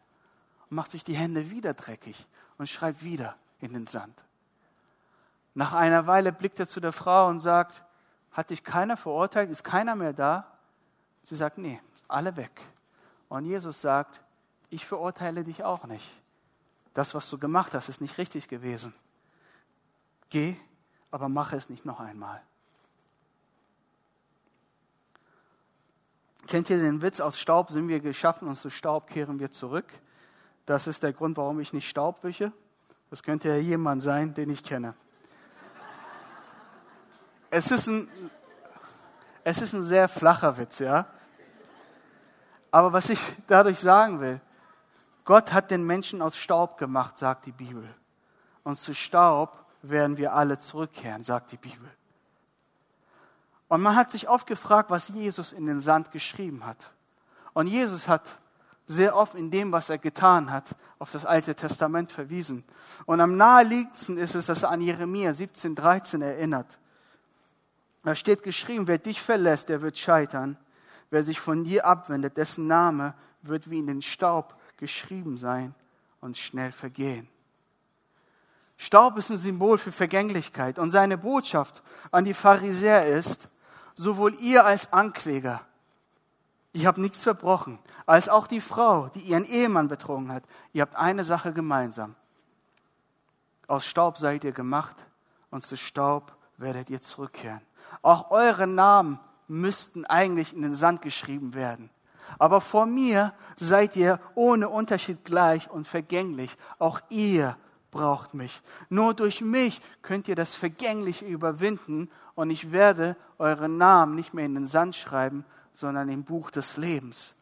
und 0.70 0.76
macht 0.76 0.92
sich 0.92 1.04
die 1.04 1.16
Hände 1.16 1.50
wieder 1.50 1.74
dreckig 1.74 2.28
und 2.58 2.70
schreibt 2.70 3.04
wieder 3.04 3.36
in 3.60 3.74
den 3.74 3.88
Sand. 3.88 4.24
Nach 5.54 5.74
einer 5.74 6.08
Weile 6.08 6.32
blickt 6.32 6.60
er 6.60 6.68
zu 6.68 6.80
der 6.80 6.94
Frau 6.94 7.28
und 7.28 7.40
sagt, 7.40 7.84
hat 8.32 8.50
dich 8.50 8.64
keiner 8.64 8.96
verurteilt, 8.96 9.50
ist 9.50 9.64
keiner 9.64 9.96
mehr 9.96 10.14
da? 10.14 10.46
Sie 11.24 11.36
sagt, 11.36 11.58
nee, 11.58 11.82
alle 12.10 12.36
weg. 12.36 12.60
Und 13.30 13.46
Jesus 13.46 13.82
sagt, 13.82 14.22
ich 14.70 14.86
verurteile 14.86 15.44
dich 15.44 15.64
auch 15.64 15.86
nicht. 15.86 16.10
Das, 16.94 17.14
was 17.14 17.30
du 17.30 17.38
gemacht 17.38 17.74
hast, 17.74 17.88
ist 17.90 18.02
nicht 18.02 18.18
richtig 18.18 18.48
gewesen. 18.48 18.94
Geh, 20.30 20.56
aber 21.12 21.30
mache 21.30 21.56
es 21.56 21.70
nicht 21.70 21.86
noch 21.86 22.00
einmal. 22.00 22.42
Kennt 26.48 26.70
ihr 26.70 26.80
den 26.80 27.02
Witz, 27.02 27.20
aus 27.20 27.40
Staub 27.40 27.70
sind 27.70 27.88
wir 27.88 28.00
geschaffen 28.00 28.48
und 28.48 28.56
zu 28.56 28.72
Staub 28.72 29.08
kehren 29.08 29.40
wir 29.40 29.52
zurück? 29.52 29.86
Das 30.66 30.88
ist 30.88 31.04
der 31.04 31.14
Grund, 31.14 31.38
warum 31.38 31.60
ich 31.60 31.74
nicht 31.74 31.88
Staub 31.88 32.24
wische. 32.24 32.52
Das 33.10 33.24
könnte 33.24 33.50
ja 33.50 33.56
jemand 33.56 34.04
sein, 34.04 34.34
den 34.34 34.50
ich 34.50 34.64
kenne. 34.64 34.96
Es 37.52 37.72
ist 37.72 37.88
ein, 37.88 38.08
es 39.44 39.62
ist 39.62 39.74
ein 39.74 39.82
sehr 39.82 40.08
flacher 40.08 40.58
Witz, 40.58 40.80
ja. 40.80 41.08
Aber 42.72 42.94
was 42.94 43.10
ich 43.10 43.20
dadurch 43.48 43.80
sagen 43.80 44.20
will, 44.20 44.42
Gott 45.26 45.54
hat 45.54 45.72
den 45.72 45.84
Menschen 45.84 46.22
aus 46.22 46.38
Staub 46.38 46.78
gemacht, 46.78 47.18
sagt 47.18 47.46
die 47.46 47.52
Bibel. 47.52 47.88
Und 48.64 48.80
zu 48.80 48.94
Staub 48.94 49.66
werden 49.82 50.18
wir 50.18 50.34
alle 50.34 50.58
zurückkehren, 50.58 51.24
sagt 51.24 51.52
die 51.52 51.58
Bibel. 51.58 51.90
Und 53.68 53.82
man 53.82 53.96
hat 53.96 54.12
sich 54.12 54.28
oft 54.28 54.48
gefragt, 54.48 54.90
was 54.90 55.10
Jesus 55.10 55.52
in 55.52 55.68
den 55.68 55.80
Sand 55.80 56.12
geschrieben 56.12 56.66
hat. 56.66 56.92
Und 57.54 57.68
Jesus 57.68 58.08
hat 58.08 58.40
sehr 58.88 59.16
oft 59.16 59.36
in 59.36 59.52
dem, 59.52 59.72
was 59.72 59.92
er 59.92 60.00
getan 60.00 60.52
hat, 60.52 60.76
auf 60.98 61.12
das 61.12 61.24
Alte 61.24 61.54
Testament 61.54 62.12
verwiesen. 62.12 62.64
Und 63.06 63.22
am 63.22 63.38
naheliegendsten 63.38 64.18
ist 64.18 64.34
es, 64.34 64.48
dass 64.48 64.64
er 64.64 64.72
an 64.72 64.82
Jeremia 64.82 65.32
17,13 65.32 66.24
erinnert. 66.24 66.80
Da 68.04 68.16
steht 68.16 68.42
geschrieben, 68.42 68.88
wer 68.88 68.98
dich 68.98 69.22
verlässt, 69.22 69.70
der 69.70 69.84
wird 69.84 69.98
scheitern. 69.98 70.58
Wer 71.10 71.24
sich 71.24 71.40
von 71.40 71.64
dir 71.64 71.86
abwendet, 71.86 72.38
dessen 72.38 72.68
Name 72.68 73.16
wird 73.42 73.70
wie 73.70 73.80
in 73.80 73.88
den 73.88 74.02
Staub 74.02 74.56
geschrieben 74.78 75.38
sein 75.38 75.74
und 76.22 76.38
schnell 76.38 76.72
vergehen. 76.72 77.28
Staub 78.78 79.18
ist 79.18 79.30
ein 79.30 79.38
Symbol 79.38 79.78
für 79.78 79.92
Vergänglichkeit 79.92 80.80
und 80.80 80.90
seine 80.90 81.18
Botschaft 81.18 81.84
an 82.12 82.24
die 82.24 82.34
Pharisäer 82.34 83.08
ist, 83.08 83.50
sowohl 83.96 84.34
ihr 84.36 84.66
als 84.66 84.94
Ankläger, 84.94 85.62
ihr 86.72 86.88
habt 86.88 86.98
nichts 86.98 87.24
verbrochen, 87.24 87.78
als 88.06 88.30
auch 88.30 88.48
die 88.48 88.62
Frau, 88.62 89.10
die 89.10 89.20
ihren 89.20 89.44
Ehemann 89.44 89.90
betrogen 89.90 90.32
hat, 90.32 90.44
ihr 90.72 90.82
habt 90.82 90.96
eine 90.96 91.26
Sache 91.26 91.52
gemeinsam. 91.52 92.16
Aus 93.68 93.86
Staub 93.86 94.18
seid 94.18 94.46
ihr 94.46 94.54
gemacht 94.54 94.96
und 95.52 95.64
zu 95.64 95.76
Staub 95.76 96.36
werdet 96.58 96.90
ihr 96.90 97.02
zurückkehren. 97.02 97.62
Auch 98.02 98.32
eure 98.32 98.66
Namen 98.66 99.20
müssten 99.50 100.06
eigentlich 100.06 100.54
in 100.54 100.62
den 100.62 100.76
Sand 100.76 101.02
geschrieben 101.02 101.54
werden. 101.54 101.90
Aber 102.38 102.62
vor 102.62 102.86
mir 102.86 103.34
seid 103.58 103.96
ihr 103.96 104.20
ohne 104.36 104.70
Unterschied 104.70 105.26
gleich 105.26 105.70
und 105.70 105.88
vergänglich. 105.88 106.56
Auch 106.78 107.02
ihr 107.10 107.58
braucht 107.92 108.34
mich. 108.34 108.62
Nur 108.90 109.14
durch 109.14 109.42
mich 109.42 109.82
könnt 110.02 110.28
ihr 110.28 110.36
das 110.36 110.54
Vergängliche 110.54 111.26
überwinden 111.26 112.10
und 112.36 112.52
ich 112.52 112.72
werde 112.72 113.18
eure 113.40 113.68
Namen 113.68 114.16
nicht 114.16 114.34
mehr 114.34 114.46
in 114.46 114.54
den 114.54 114.66
Sand 114.66 114.96
schreiben, 114.96 115.44
sondern 115.74 116.10
im 116.10 116.24
Buch 116.24 116.52
des 116.52 116.78
Lebens. 116.78 117.36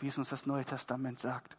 wie 0.00 0.06
es 0.06 0.16
uns 0.16 0.28
das 0.28 0.46
Neue 0.46 0.64
Testament 0.64 1.18
sagt. 1.18 1.56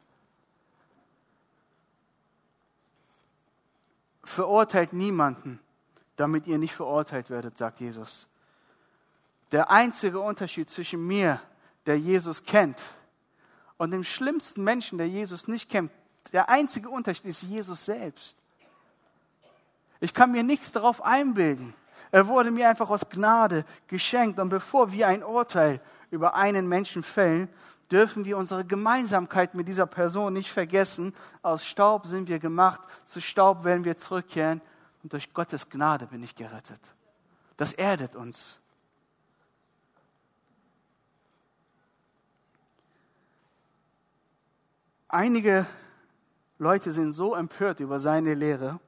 Verurteilt 4.24 4.94
niemanden, 4.94 5.60
damit 6.16 6.48
ihr 6.48 6.58
nicht 6.58 6.74
verurteilt 6.74 7.30
werdet, 7.30 7.58
sagt 7.58 7.82
Jesus. 7.82 8.28
Der 9.52 9.70
einzige 9.72 10.20
Unterschied 10.20 10.70
zwischen 10.70 11.06
mir, 11.06 11.42
der 11.86 12.00
Jesus 12.00 12.44
kennt, 12.44 12.82
und 13.78 13.92
dem 13.92 14.04
schlimmsten 14.04 14.64
Menschen, 14.64 14.98
der 14.98 15.08
Jesus 15.08 15.48
nicht 15.48 15.70
kennt, 15.70 15.92
der 16.34 16.50
einzige 16.50 16.90
Unterschied 16.90 17.26
ist 17.26 17.44
Jesus 17.44 17.86
selbst. 17.86 18.38
Ich 20.00 20.14
kann 20.14 20.32
mir 20.32 20.44
nichts 20.44 20.72
darauf 20.72 21.04
einbilden. 21.04 21.74
Er 22.12 22.28
wurde 22.28 22.52
mir 22.52 22.70
einfach 22.70 22.90
aus 22.90 23.10
Gnade 23.10 23.66
geschenkt. 23.88 24.40
Und 24.40 24.50
bevor 24.50 24.92
wir 24.92 25.08
ein 25.08 25.24
Urteil 25.24 25.82
über 26.12 26.36
einen 26.36 26.68
Menschen 26.68 27.04
fällen, 27.04 27.50
dürfen 27.92 28.26
wir 28.26 28.38
unsere 28.38 28.66
Gemeinsamkeit 28.66 29.56
mit 29.56 29.68
dieser 29.68 29.88
Person 29.88 30.34
nicht 30.34 30.52
vergessen. 30.52 31.14
Aus 31.42 31.66
Staub 31.66 32.06
sind 32.06 32.28
wir 32.28 32.40
gemacht, 32.40 32.80
zu 33.06 33.20
Staub 33.20 33.64
werden 33.64 33.84
wir 33.84 33.98
zurückkehren. 33.98 34.62
Und 35.04 35.14
durch 35.14 35.34
Gottes 35.34 35.70
Gnade 35.70 36.08
bin 36.08 36.24
ich 36.24 36.36
gerettet. 36.36 36.94
Das 37.58 37.74
erdet 37.74 38.16
uns. 38.16 38.59
Einige 45.12 45.66
Leute 46.60 46.92
sind 46.92 47.14
so 47.14 47.34
empört 47.34 47.80
über 47.80 48.00
seine 48.00 48.36
Lehre, 48.36 48.80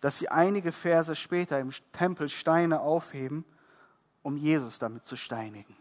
dass 0.00 0.18
sie 0.18 0.28
einige 0.28 0.72
Verse 0.72 1.14
später 1.14 1.60
im 1.60 1.70
Tempel 1.92 2.28
Steine 2.28 2.80
aufheben, 2.80 3.44
um 4.22 4.36
Jesus 4.36 4.80
damit 4.80 5.06
zu 5.06 5.16
steinigen. 5.16 5.76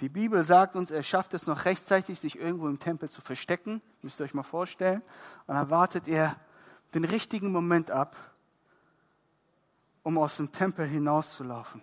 Die 0.00 0.08
Bibel 0.08 0.44
sagt 0.44 0.76
uns, 0.76 0.92
er 0.92 1.02
schafft 1.02 1.34
es 1.34 1.48
noch 1.48 1.64
rechtzeitig, 1.64 2.20
sich 2.20 2.38
irgendwo 2.38 2.68
im 2.68 2.78
Tempel 2.78 3.10
zu 3.10 3.20
verstecken. 3.20 3.82
Müsst 4.02 4.20
ihr 4.20 4.24
euch 4.24 4.34
mal 4.34 4.44
vorstellen. 4.44 5.02
Und 5.48 5.56
dann 5.56 5.70
wartet 5.70 6.06
er 6.06 6.36
den 6.94 7.04
richtigen 7.04 7.50
Moment 7.50 7.90
ab, 7.90 8.16
um 10.04 10.16
aus 10.16 10.36
dem 10.36 10.52
Tempel 10.52 10.86
hinauszulaufen, 10.86 11.82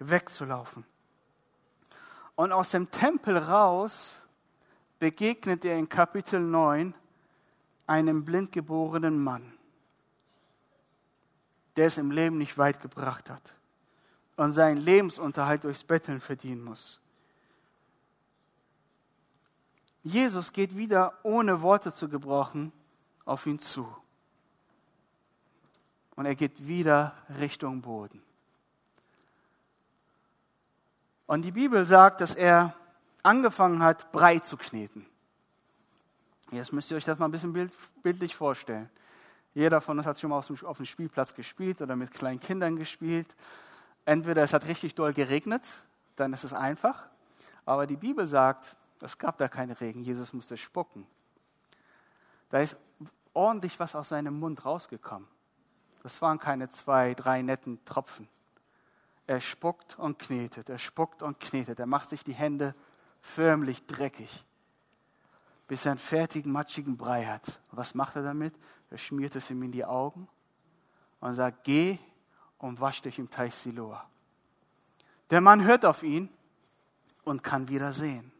wegzulaufen. 0.00 0.84
Und 2.36 2.52
aus 2.52 2.70
dem 2.70 2.90
Tempel 2.90 3.38
raus 3.38 4.26
begegnet 4.98 5.64
er 5.64 5.76
in 5.76 5.88
Kapitel 5.88 6.40
9 6.40 6.94
einem 7.86 8.24
blindgeborenen 8.24 9.22
Mann, 9.22 9.52
der 11.76 11.86
es 11.88 11.98
im 11.98 12.10
Leben 12.10 12.38
nicht 12.38 12.56
weit 12.58 12.80
gebracht 12.80 13.30
hat 13.30 13.54
und 14.36 14.52
seinen 14.52 14.78
Lebensunterhalt 14.78 15.64
durchs 15.64 15.84
Betteln 15.84 16.20
verdienen 16.20 16.64
muss. 16.64 17.00
Jesus 20.02 20.52
geht 20.52 20.76
wieder, 20.76 21.14
ohne 21.22 21.62
Worte 21.62 21.92
zu 21.92 22.08
gebrauchen, 22.08 22.72
auf 23.24 23.46
ihn 23.46 23.58
zu. 23.58 23.94
Und 26.16 26.26
er 26.26 26.34
geht 26.34 26.66
wieder 26.66 27.14
Richtung 27.38 27.80
Boden. 27.80 28.23
Und 31.26 31.42
die 31.42 31.52
Bibel 31.52 31.86
sagt, 31.86 32.20
dass 32.20 32.34
er 32.34 32.74
angefangen 33.22 33.82
hat, 33.82 34.12
Brei 34.12 34.38
zu 34.38 34.56
kneten. 34.56 35.06
Jetzt 36.50 36.72
müsst 36.72 36.90
ihr 36.90 36.96
euch 36.96 37.04
das 37.04 37.18
mal 37.18 37.26
ein 37.26 37.30
bisschen 37.30 37.70
bildlich 38.02 38.36
vorstellen. 38.36 38.90
Jeder 39.54 39.80
von 39.80 39.98
uns 39.98 40.06
hat 40.06 40.18
schon 40.18 40.30
mal 40.30 40.38
auf 40.38 40.76
dem 40.76 40.86
Spielplatz 40.86 41.34
gespielt 41.34 41.80
oder 41.80 41.96
mit 41.96 42.10
kleinen 42.12 42.40
Kindern 42.40 42.76
gespielt. 42.76 43.36
Entweder 44.04 44.42
es 44.42 44.52
hat 44.52 44.66
richtig 44.66 44.94
doll 44.94 45.12
geregnet, 45.12 45.62
dann 46.16 46.32
ist 46.32 46.44
es 46.44 46.52
einfach. 46.52 47.06
Aber 47.64 47.86
die 47.86 47.96
Bibel 47.96 48.26
sagt, 48.26 48.76
es 49.00 49.16
gab 49.16 49.38
da 49.38 49.48
keinen 49.48 49.72
Regen, 49.72 50.02
Jesus 50.02 50.32
musste 50.32 50.56
spucken. 50.56 51.06
Da 52.50 52.60
ist 52.60 52.76
ordentlich 53.32 53.80
was 53.80 53.94
aus 53.94 54.10
seinem 54.10 54.38
Mund 54.38 54.64
rausgekommen. 54.64 55.28
Das 56.02 56.20
waren 56.20 56.38
keine 56.38 56.68
zwei, 56.68 57.14
drei 57.14 57.42
netten 57.42 57.82
Tropfen. 57.84 58.28
Er 59.26 59.40
spuckt 59.40 59.98
und 59.98 60.18
knetet, 60.18 60.68
er 60.68 60.78
spuckt 60.78 61.22
und 61.22 61.40
knetet, 61.40 61.78
er 61.78 61.86
macht 61.86 62.08
sich 62.10 62.24
die 62.24 62.34
Hände 62.34 62.74
förmlich 63.20 63.86
dreckig 63.86 64.44
bis 65.66 65.86
er 65.86 65.92
einen 65.92 66.00
fertigen, 66.00 66.52
matschigen 66.52 66.96
Brei 66.96 67.24
hat. 67.24 67.60
was 67.70 67.94
macht 67.94 68.16
er 68.16 68.22
damit? 68.22 68.54
Er 68.90 68.98
schmiert 68.98 69.34
es 69.36 69.50
ihm 69.50 69.62
in 69.62 69.72
die 69.72 69.84
Augen 69.84 70.28
und 71.20 71.34
sagt, 71.34 71.64
geh 71.64 71.98
und 72.58 72.80
wasch 72.80 73.02
dich 73.02 73.18
im 73.18 73.30
Teich 73.30 73.54
Siloa. 73.54 74.04
Der 75.30 75.40
Mann 75.40 75.64
hört 75.64 75.84
auf 75.84 76.02
ihn 76.02 76.28
und 77.24 77.42
kann 77.42 77.68
wieder 77.68 77.92
sehen. 77.92 78.30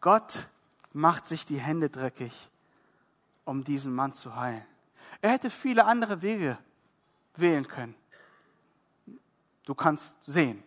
Gott 0.00 0.48
macht 0.92 1.26
sich 1.26 1.44
die 1.44 1.58
Hände 1.58 1.90
dreckig, 1.90 2.32
um 3.44 3.64
diesen 3.64 3.92
Mann 3.92 4.12
zu 4.12 4.36
heilen. 4.36 4.64
Er 5.20 5.32
hätte 5.32 5.50
viele 5.50 5.86
andere 5.86 6.22
Wege 6.22 6.56
wählen 7.36 7.66
können. 7.66 7.94
Du 9.64 9.74
kannst 9.74 10.22
sehen. 10.24 10.62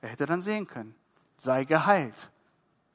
Er 0.00 0.10
hätte 0.10 0.26
dann 0.26 0.40
sehen 0.40 0.66
können. 0.66 0.94
Sei 1.36 1.64
geheilt. 1.64 2.30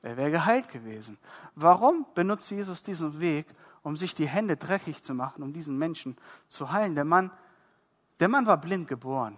Er 0.02 0.16
wäre 0.18 0.32
geheilt 0.32 0.70
gewesen. 0.70 1.18
Warum 1.56 2.06
benutzt 2.14 2.52
Jesus 2.52 2.84
diesen 2.84 3.20
Weg, 3.20 3.46
um 3.84 3.98
sich 3.98 4.14
die 4.14 4.28
Hände 4.28 4.56
dreckig 4.58 5.04
zu 5.04 5.14
machen, 5.14 5.44
um 5.44 5.52
diesen 5.52 5.78
Menschen 5.78 6.18
zu 6.48 6.72
heilen? 6.72 6.96
Der 6.96 7.06
Mann, 7.06 7.32
der 8.20 8.28
Mann 8.28 8.46
war 8.46 8.58
blind 8.58 8.88
geboren. 8.88 9.38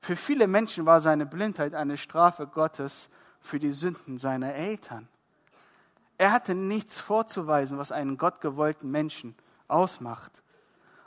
Für 0.00 0.16
viele 0.16 0.46
Menschen 0.46 0.86
war 0.86 1.00
seine 1.00 1.26
Blindheit 1.26 1.74
eine 1.74 1.96
Strafe 1.96 2.46
Gottes 2.46 3.10
für 3.40 3.58
die 3.58 3.72
Sünden 3.72 4.18
seiner 4.18 4.54
Eltern. 4.54 5.08
Er 6.18 6.32
hatte 6.32 6.54
nichts 6.54 7.00
vorzuweisen, 7.00 7.78
was 7.78 7.92
einen 7.92 8.18
gottgewollten 8.18 8.90
Menschen 8.90 9.34
ausmacht. 9.68 10.42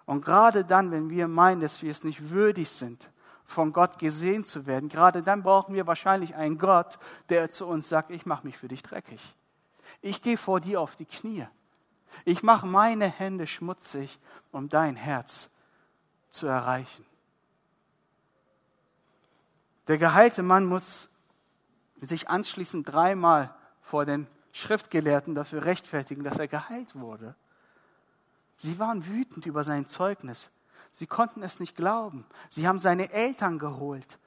Und 0.05 0.25
gerade 0.25 0.65
dann, 0.65 0.91
wenn 0.91 1.09
wir 1.09 1.27
meinen, 1.27 1.61
dass 1.61 1.81
wir 1.81 1.91
es 1.91 2.03
nicht 2.03 2.31
würdig 2.31 2.69
sind, 2.69 3.09
von 3.53 3.71
Gott 3.71 3.99
gesehen 3.99 4.43
zu 4.43 4.65
werden. 4.65 4.89
Gerade 4.89 5.21
dann 5.23 5.43
brauchen 5.43 5.75
wir 5.75 5.87
wahrscheinlich 5.87 6.35
einen 6.35 6.57
Gott, 6.57 6.99
der 7.29 7.49
zu 7.49 7.65
uns 7.67 7.87
sagt, 7.87 8.09
ich 8.09 8.25
mache 8.25 8.45
mich 8.45 8.57
für 8.57 8.67
dich 8.67 8.83
dreckig. 8.83 9.21
Ich 10.01 10.21
gehe 10.21 10.37
vor 10.37 10.59
dir 10.59 10.81
auf 10.81 10.95
die 10.95 11.05
Knie. 11.05 11.47
Ich 12.25 12.43
mache 12.43 12.65
meine 12.65 13.07
Hände 13.07 13.47
schmutzig, 13.47 14.19
um 14.51 14.69
dein 14.69 14.95
Herz 14.95 15.49
zu 16.29 16.47
erreichen. 16.47 17.05
Der 19.87 19.97
geheilte 19.97 20.43
Mann 20.43 20.65
muss 20.65 21.09
sich 21.97 22.29
anschließend 22.29 22.91
dreimal 22.91 23.53
vor 23.81 24.05
den 24.05 24.27
Schriftgelehrten 24.53 25.35
dafür 25.35 25.65
rechtfertigen, 25.65 26.23
dass 26.23 26.37
er 26.37 26.47
geheilt 26.47 26.95
wurde. 26.95 27.35
Sie 28.55 28.79
waren 28.79 29.05
wütend 29.05 29.45
über 29.45 29.63
sein 29.63 29.87
Zeugnis. 29.87 30.51
Sie 30.93 31.07
konnten 31.07 31.41
es 31.41 31.59
nicht 31.59 31.75
glauben. 31.75 32.23
Sie 32.49 32.67
haben 32.67 32.77
seine 32.77 33.11
Eltern 33.11 33.57
geholt, 33.57 34.19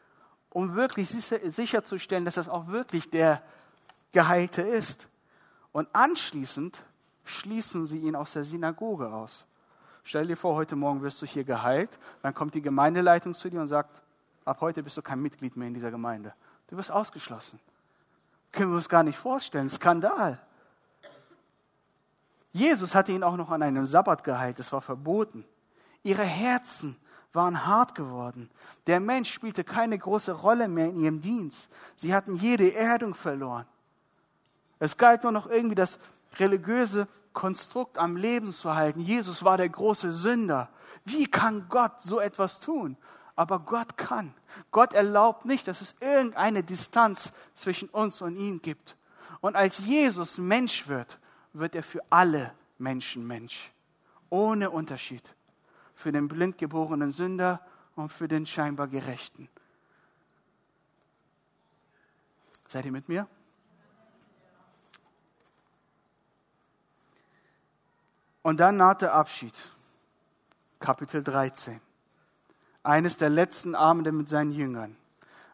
um 0.50 0.74
wirklich 0.74 1.08
sicherzustellen, 1.08 2.24
dass 2.24 2.34
das 2.34 2.48
auch 2.48 2.66
wirklich 2.66 3.08
der 3.08 3.40
Geheilte 4.10 4.62
ist. 4.62 5.08
Und 5.70 5.88
anschließend 5.92 6.82
schließen 7.24 7.86
sie 7.86 7.98
ihn 7.98 8.16
aus 8.16 8.32
der 8.32 8.42
Synagoge 8.42 9.12
aus. 9.12 9.46
Stell 10.02 10.26
dir 10.26 10.36
vor, 10.36 10.56
heute 10.56 10.74
Morgen 10.74 11.02
wirst 11.02 11.22
du 11.22 11.26
hier 11.26 11.44
geheilt, 11.44 11.98
dann 12.22 12.34
kommt 12.34 12.54
die 12.54 12.62
Gemeindeleitung 12.62 13.32
zu 13.32 13.48
dir 13.48 13.60
und 13.60 13.68
sagt, 13.68 14.02
ab 14.44 14.60
heute 14.60 14.82
bist 14.82 14.96
du 14.96 15.02
kein 15.02 15.22
Mitglied 15.22 15.56
mehr 15.56 15.68
in 15.68 15.74
dieser 15.74 15.92
Gemeinde. 15.92 16.34
Du 16.66 16.76
wirst 16.76 16.90
ausgeschlossen. 16.90 17.60
Können 18.50 18.70
wir 18.72 18.76
uns 18.76 18.88
gar 18.88 19.04
nicht 19.04 19.18
vorstellen. 19.18 19.68
Skandal. 19.68 20.40
Jesus 22.52 22.94
hatte 22.94 23.12
ihn 23.12 23.22
auch 23.22 23.36
noch 23.36 23.50
an 23.50 23.62
einem 23.62 23.86
Sabbat 23.86 24.24
geheilt, 24.24 24.58
das 24.58 24.72
war 24.72 24.80
verboten. 24.80 25.44
Ihre 26.06 26.22
Herzen 26.22 26.96
waren 27.32 27.66
hart 27.66 27.96
geworden. 27.96 28.48
Der 28.86 29.00
Mensch 29.00 29.32
spielte 29.32 29.64
keine 29.64 29.98
große 29.98 30.30
Rolle 30.30 30.68
mehr 30.68 30.86
in 30.86 31.00
ihrem 31.00 31.20
Dienst. 31.20 31.68
Sie 31.96 32.14
hatten 32.14 32.36
jede 32.36 32.72
Erdung 32.74 33.16
verloren. 33.16 33.66
Es 34.78 34.96
galt 34.96 35.24
nur 35.24 35.32
noch 35.32 35.48
irgendwie 35.48 35.74
das 35.74 35.98
religiöse 36.36 37.08
Konstrukt 37.32 37.98
am 37.98 38.16
Leben 38.16 38.52
zu 38.52 38.76
halten. 38.76 39.00
Jesus 39.00 39.42
war 39.42 39.56
der 39.56 39.68
große 39.68 40.12
Sünder. 40.12 40.68
Wie 41.04 41.26
kann 41.26 41.68
Gott 41.68 42.00
so 42.00 42.20
etwas 42.20 42.60
tun? 42.60 42.96
Aber 43.34 43.58
Gott 43.58 43.98
kann. 43.98 44.32
Gott 44.70 44.92
erlaubt 44.92 45.44
nicht, 45.44 45.66
dass 45.66 45.80
es 45.80 45.96
irgendeine 45.98 46.62
Distanz 46.62 47.32
zwischen 47.52 47.88
uns 47.88 48.22
und 48.22 48.36
ihm 48.36 48.62
gibt. 48.62 48.96
Und 49.40 49.56
als 49.56 49.78
Jesus 49.80 50.38
Mensch 50.38 50.86
wird, 50.86 51.18
wird 51.52 51.74
er 51.74 51.82
für 51.82 52.00
alle 52.10 52.52
Menschen 52.78 53.26
Mensch. 53.26 53.72
Ohne 54.30 54.70
Unterschied 54.70 55.34
für 55.96 56.12
den 56.12 56.28
blind 56.28 56.58
geborenen 56.58 57.10
Sünder 57.10 57.60
und 57.96 58.12
für 58.12 58.28
den 58.28 58.46
scheinbar 58.46 58.86
Gerechten. 58.86 59.48
Seid 62.68 62.84
ihr 62.84 62.92
mit 62.92 63.08
mir? 63.08 63.26
Und 68.42 68.60
dann 68.60 68.76
nahte 68.76 69.10
Abschied. 69.10 69.54
Kapitel 70.78 71.24
13. 71.24 71.80
Eines 72.84 73.16
der 73.16 73.30
letzten 73.30 73.74
Abende 73.74 74.12
mit 74.12 74.28
seinen 74.28 74.52
Jüngern. 74.52 74.96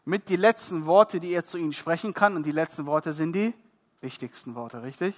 mit 0.05 0.27
die 0.29 0.35
letzten 0.35 0.85
Worte, 0.85 1.19
die 1.19 1.31
er 1.31 1.45
zu 1.45 1.57
ihnen 1.57 1.73
sprechen 1.73 2.13
kann. 2.13 2.35
Und 2.35 2.45
die 2.45 2.51
letzten 2.51 2.85
Worte 2.85 3.13
sind 3.13 3.33
die 3.33 3.53
wichtigsten 4.01 4.53
Worte, 4.55 4.83
richtig? 4.83 5.15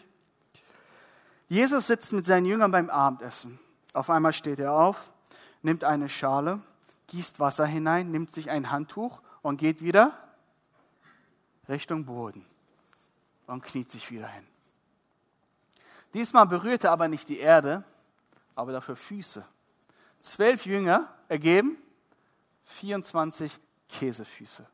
Jesus 1.47 1.87
sitzt 1.87 2.13
mit 2.13 2.25
seinen 2.25 2.45
Jüngern 2.45 2.71
beim 2.71 2.89
Abendessen. 2.89 3.59
Auf 3.93 4.09
einmal 4.09 4.33
steht 4.33 4.59
er 4.59 4.73
auf, 4.73 5.11
nimmt 5.65 5.83
eine 5.83 6.07
Schale, 6.07 6.61
gießt 7.07 7.39
Wasser 7.39 7.65
hinein, 7.65 8.11
nimmt 8.11 8.31
sich 8.31 8.49
ein 8.49 8.71
Handtuch 8.71 9.21
und 9.41 9.57
geht 9.57 9.81
wieder 9.81 10.17
Richtung 11.67 12.05
Boden 12.05 12.45
und 13.47 13.63
kniet 13.63 13.91
sich 13.91 14.11
wieder 14.11 14.27
hin. 14.27 14.45
Diesmal 16.13 16.45
berührt 16.45 16.83
er 16.83 16.91
aber 16.91 17.07
nicht 17.07 17.27
die 17.27 17.39
Erde, 17.39 17.83
aber 18.53 18.71
dafür 18.71 18.95
Füße. 18.95 19.43
Zwölf 20.19 20.65
Jünger 20.65 21.13
ergeben 21.27 21.77
24 22.65 23.59
Käsefüße. 23.89 24.65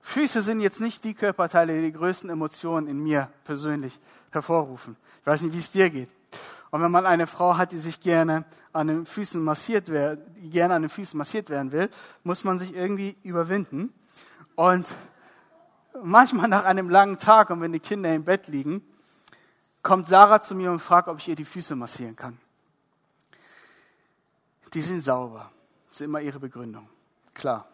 Füße 0.00 0.42
sind 0.42 0.60
jetzt 0.60 0.80
nicht 0.80 1.04
die 1.04 1.14
Körperteile, 1.14 1.74
die 1.74 1.86
die 1.86 1.92
größten 1.92 2.28
Emotionen 2.28 2.88
in 2.88 3.02
mir 3.02 3.30
persönlich 3.44 3.98
hervorrufen. 4.30 4.96
Ich 5.20 5.26
weiß 5.26 5.42
nicht, 5.42 5.52
wie 5.52 5.58
es 5.58 5.72
dir 5.72 5.88
geht. 5.88 6.10
Und 6.74 6.82
wenn 6.82 6.90
man 6.90 7.06
eine 7.06 7.28
Frau 7.28 7.56
hat, 7.56 7.70
die 7.70 7.78
sich 7.78 8.00
gerne 8.00 8.44
an 8.72 8.88
den 8.88 9.06
Füßen 9.06 9.40
massiert 9.40 9.90
werden, 9.90 10.24
gerne 10.50 10.74
an 10.74 10.82
den 10.82 10.88
Füßen 10.88 11.16
massiert 11.16 11.48
werden 11.48 11.70
will, 11.70 11.88
muss 12.24 12.42
man 12.42 12.58
sich 12.58 12.74
irgendwie 12.74 13.16
überwinden. 13.22 13.94
Und 14.56 14.84
manchmal 16.02 16.48
nach 16.48 16.64
einem 16.64 16.90
langen 16.90 17.16
Tag 17.18 17.50
und 17.50 17.60
wenn 17.60 17.72
die 17.72 17.78
Kinder 17.78 18.12
im 18.12 18.24
Bett 18.24 18.48
liegen, 18.48 18.82
kommt 19.84 20.08
Sarah 20.08 20.42
zu 20.42 20.56
mir 20.56 20.72
und 20.72 20.80
fragt, 20.80 21.06
ob 21.06 21.18
ich 21.18 21.28
ihr 21.28 21.36
die 21.36 21.44
Füße 21.44 21.76
massieren 21.76 22.16
kann. 22.16 22.38
Die 24.72 24.80
sind 24.80 25.00
sauber. 25.04 25.52
Das 25.86 25.98
ist 25.98 26.00
immer 26.00 26.22
ihre 26.22 26.40
Begründung. 26.40 26.88
Klar. 27.34 27.68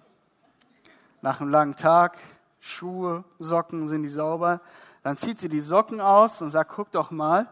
Nach 1.22 1.40
einem 1.40 1.48
langen 1.48 1.74
Tag, 1.74 2.18
Schuhe, 2.60 3.24
Socken 3.38 3.88
sind 3.88 4.02
die 4.02 4.10
sauber. 4.10 4.60
Dann 5.02 5.16
zieht 5.16 5.38
sie 5.38 5.48
die 5.48 5.62
Socken 5.62 6.02
aus 6.02 6.42
und 6.42 6.50
sagt, 6.50 6.72
guck 6.76 6.92
doch 6.92 7.10
mal, 7.10 7.48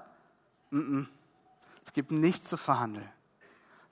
es 0.71 1.07
gibt 1.99 2.13
nichts 2.13 2.49
zu 2.49 2.57
verhandeln. 2.57 3.11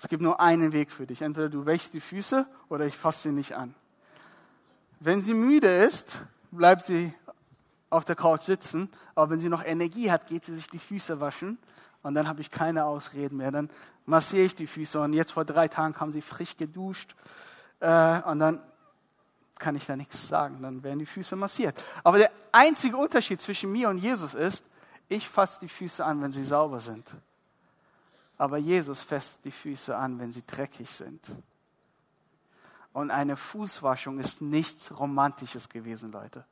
Es 0.01 0.07
gibt 0.07 0.23
nur 0.23 0.39
einen 0.39 0.71
Weg 0.71 0.93
für 0.93 1.09
dich. 1.09 1.23
Entweder 1.23 1.49
du 1.49 1.67
wächst 1.67 1.93
die 1.93 2.01
Füße 2.01 2.47
oder 2.69 2.87
ich 2.87 2.97
fasse 2.97 3.23
sie 3.23 3.35
nicht 3.35 3.57
an. 3.57 3.75
Wenn 5.01 5.21
sie 5.21 5.35
müde 5.35 5.67
ist, 5.67 6.21
bleibt 6.53 6.87
sie 6.87 7.13
auf 7.91 8.05
der 8.05 8.15
Couch 8.15 8.43
sitzen, 8.43 8.89
aber 9.17 9.33
wenn 9.33 9.41
sie 9.41 9.49
noch 9.49 9.65
Energie 9.65 10.13
hat, 10.13 10.29
geht 10.29 10.45
sie 10.45 10.55
sich 10.55 10.69
die 10.69 10.79
Füße 10.79 11.19
waschen 11.19 11.59
und 12.05 12.15
dann 12.15 12.29
habe 12.29 12.41
ich 12.43 12.53
keine 12.53 12.85
Ausreden 12.85 13.39
mehr. 13.39 13.51
Dann 13.51 13.71
massiere 14.05 14.45
ich 14.45 14.55
die 14.55 14.69
Füße 14.69 15.01
und 15.01 15.13
jetzt 15.13 15.33
vor 15.33 15.45
drei 15.45 15.67
Tagen 15.67 15.99
haben 15.99 16.13
sie 16.13 16.23
frisch 16.23 16.57
geduscht 16.57 17.17
äh, 17.81 18.21
und 18.23 18.39
dann 18.39 18.63
kann 19.59 19.75
ich 19.75 19.85
da 19.85 19.97
nichts 19.97 20.29
sagen, 20.29 20.63
dann 20.63 20.85
werden 20.85 21.01
die 21.01 21.07
Füße 21.07 21.35
massiert. 21.35 21.77
Aber 22.05 22.19
der 22.19 22.31
einzige 22.53 22.99
Unterschied 22.99 23.41
zwischen 23.41 23.73
mir 23.73 23.89
und 23.89 23.99
Jesus 23.99 24.35
ist, 24.35 24.65
ich 25.09 25.29
fasse 25.29 25.59
die 25.63 25.69
Füße 25.69 26.05
an, 26.05 26.23
wenn 26.23 26.31
sie 26.31 26.45
sauber 26.45 26.79
sind. 26.79 27.05
Aber 28.39 28.59
Jesus 28.59 29.03
fasst 29.03 29.45
die 29.45 29.51
Füße 29.51 29.97
an, 29.97 30.19
wenn 30.19 30.33
sie 30.33 30.45
dreckig 30.47 30.91
sind. 30.91 31.33
Und 32.93 33.11
eine 33.11 33.37
Fußwaschung 33.37 34.19
ist 34.19 34.41
nichts 34.41 34.99
Romantisches 34.99 35.69
gewesen, 35.69 36.13
Leute. 36.13 36.45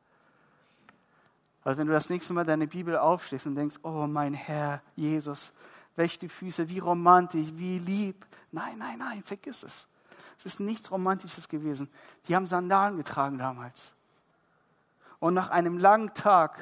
Also 1.62 1.78
wenn 1.78 1.86
du 1.86 1.92
das 1.92 2.10
nächste 2.10 2.34
Mal 2.34 2.44
deine 2.44 2.66
Bibel 2.66 2.96
aufschlägst 2.98 3.46
und 3.46 3.54
denkst, 3.54 3.76
oh 3.82 4.06
mein 4.06 4.34
Herr 4.34 4.82
Jesus, 4.94 5.52
wäsch 5.96 6.18
die 6.18 6.28
Füße, 6.28 6.68
wie 6.68 6.78
romantisch, 6.78 7.48
wie 7.54 7.78
lieb. 7.78 8.26
Nein, 8.52 8.78
nein, 8.78 8.98
nein, 8.98 9.22
vergiss 9.24 9.62
es. 9.62 9.86
Es 10.38 10.44
ist 10.44 10.60
nichts 10.60 10.90
Romantisches 10.90 11.48
gewesen. 11.48 11.88
Die 12.28 12.36
haben 12.36 12.46
Sandalen 12.46 12.96
getragen 12.96 13.38
damals. 13.38 13.94
Und 15.20 15.34
nach 15.34 15.50
einem 15.50 15.78
langen 15.78 16.12
Tag 16.12 16.58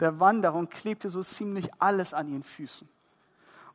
der 0.00 0.18
Wanderung 0.20 0.68
klebte 0.68 1.10
so 1.10 1.22
ziemlich 1.22 1.68
alles 1.78 2.14
an 2.14 2.28
ihren 2.28 2.42
Füßen. 2.42 2.88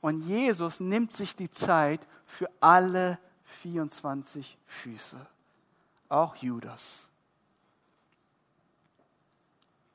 Und 0.04 0.28
Jesus 0.28 0.82
nimmt 0.82 1.14
sich 1.14 1.34
die 1.34 1.50
Zeit 1.50 2.06
für 2.28 2.50
alle 2.60 3.18
24 3.46 4.58
Füße. 4.66 5.26
Auch 6.10 6.36
Judas. 6.36 7.08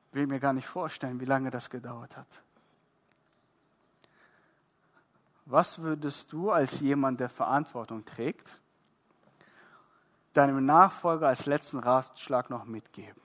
Ich 0.08 0.14
will 0.14 0.26
mir 0.26 0.40
gar 0.40 0.54
nicht 0.54 0.66
vorstellen, 0.66 1.20
wie 1.20 1.26
lange 1.26 1.50
das 1.50 1.68
gedauert 1.68 2.16
hat. 2.16 2.42
Was 5.44 5.80
würdest 5.80 6.32
du 6.32 6.52
als 6.52 6.80
jemand, 6.80 7.20
der 7.20 7.28
Verantwortung 7.28 8.02
trägt, 8.06 8.60
deinem 10.32 10.64
Nachfolger 10.64 11.28
als 11.28 11.44
letzten 11.44 11.80
Ratschlag 11.80 12.48
noch 12.48 12.64
mitgeben? 12.64 13.20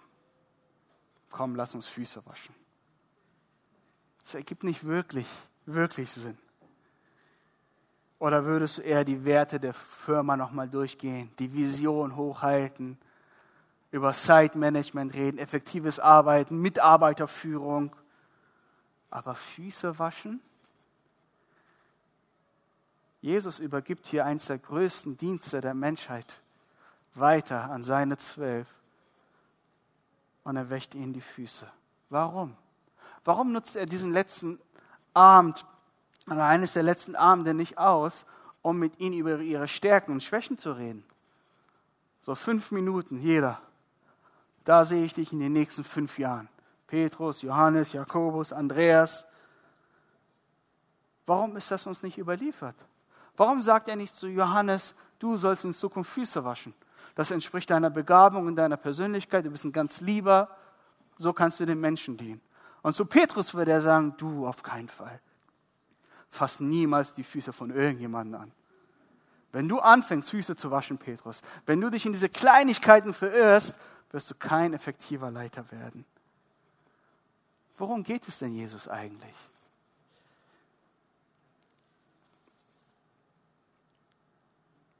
Komm, 1.31 1.55
lass 1.55 1.75
uns 1.75 1.87
Füße 1.87 2.25
waschen. 2.25 2.53
Das 4.21 4.33
ergibt 4.33 4.65
nicht 4.65 4.83
wirklich, 4.83 5.27
wirklich 5.65 6.11
Sinn. 6.11 6.37
Oder 8.19 8.45
würdest 8.45 8.77
du 8.77 8.81
eher 8.83 9.03
die 9.03 9.25
Werte 9.25 9.59
der 9.59 9.73
Firma 9.73 10.37
nochmal 10.37 10.69
durchgehen, 10.69 11.31
die 11.39 11.53
Vision 11.53 12.15
hochhalten, 12.15 12.97
über 13.91 14.13
Site-Management 14.13 15.13
reden, 15.13 15.37
effektives 15.37 15.99
Arbeiten, 15.99 16.61
Mitarbeiterführung, 16.61 17.95
aber 19.09 19.35
Füße 19.35 19.99
waschen? 19.99 20.41
Jesus 23.21 23.59
übergibt 23.59 24.07
hier 24.07 24.25
eins 24.25 24.47
der 24.47 24.57
größten 24.57 25.17
Dienste 25.17 25.61
der 25.61 25.73
Menschheit 25.73 26.41
weiter 27.13 27.71
an 27.71 27.83
seine 27.83 28.17
Zwölf 28.17 28.67
und 30.43 30.57
er 30.57 30.69
wäscht 30.69 30.95
ihnen 30.95 31.13
die 31.13 31.21
Füße. 31.21 31.71
Warum? 32.09 32.57
Warum 33.23 33.51
nutzt 33.51 33.75
er 33.75 33.85
diesen 33.85 34.11
letzten 34.11 34.59
Abend 35.13 35.65
oder 36.27 36.45
eines 36.45 36.73
der 36.73 36.83
letzten 36.83 37.15
Abende 37.15 37.53
nicht 37.53 37.77
aus, 37.77 38.25
um 38.61 38.79
mit 38.79 38.99
ihnen 38.99 39.17
über 39.17 39.39
ihre 39.39 39.67
Stärken 39.67 40.11
und 40.11 40.23
Schwächen 40.23 40.57
zu 40.57 40.71
reden? 40.71 41.03
So 42.21 42.35
fünf 42.35 42.71
Minuten, 42.71 43.19
jeder. 43.19 43.59
Da 44.63 44.85
sehe 44.85 45.03
ich 45.03 45.13
dich 45.13 45.33
in 45.33 45.39
den 45.39 45.51
nächsten 45.51 45.83
fünf 45.83 46.17
Jahren. 46.17 46.47
Petrus, 46.87 47.41
Johannes, 47.41 47.91
Jakobus, 47.93 48.53
Andreas. 48.53 49.25
Warum 51.25 51.57
ist 51.57 51.71
das 51.71 51.85
uns 51.85 52.03
nicht 52.03 52.17
überliefert? 52.17 52.75
Warum 53.35 53.61
sagt 53.61 53.87
er 53.87 53.95
nicht 53.95 54.15
zu 54.15 54.27
Johannes, 54.27 54.95
du 55.19 55.35
sollst 55.35 55.65
in 55.65 55.73
Zukunft 55.73 56.11
Füße 56.11 56.45
waschen? 56.45 56.73
Das 57.15 57.31
entspricht 57.31 57.69
deiner 57.69 57.89
Begabung 57.89 58.47
und 58.47 58.55
deiner 58.55 58.77
Persönlichkeit. 58.77 59.45
Du 59.45 59.49
bist 59.49 59.65
ein 59.65 59.71
ganz 59.71 60.01
lieber. 60.01 60.49
So 61.17 61.33
kannst 61.33 61.59
du 61.59 61.65
den 61.65 61.79
Menschen 61.79 62.17
dienen. 62.17 62.41
Und 62.81 62.93
zu 62.93 63.05
Petrus 63.05 63.53
würde 63.53 63.71
er 63.71 63.81
sagen, 63.81 64.15
du 64.17 64.47
auf 64.47 64.63
keinen 64.63 64.89
Fall. 64.89 65.19
Fass 66.33 66.59
niemals 66.59 67.13
die 67.13 67.23
Füße 67.23 67.53
von 67.53 67.69
irgendjemandem 67.69 68.41
an. 68.41 68.51
Wenn 69.51 69.69
du 69.69 69.77
anfängst, 69.77 70.31
Füße 70.31 70.55
zu 70.55 70.71
waschen, 70.71 70.97
Petrus, 70.97 71.43
wenn 71.67 71.79
du 71.79 71.91
dich 71.91 72.07
in 72.07 72.11
diese 72.11 72.27
Kleinigkeiten 72.27 73.13
verirrst, 73.13 73.77
wirst 74.09 74.31
du 74.31 74.35
kein 74.35 74.73
effektiver 74.73 75.29
Leiter 75.29 75.71
werden. 75.71 76.05
Worum 77.77 78.01
geht 78.01 78.27
es 78.27 78.39
denn 78.39 78.51
Jesus 78.51 78.87
eigentlich? 78.87 79.35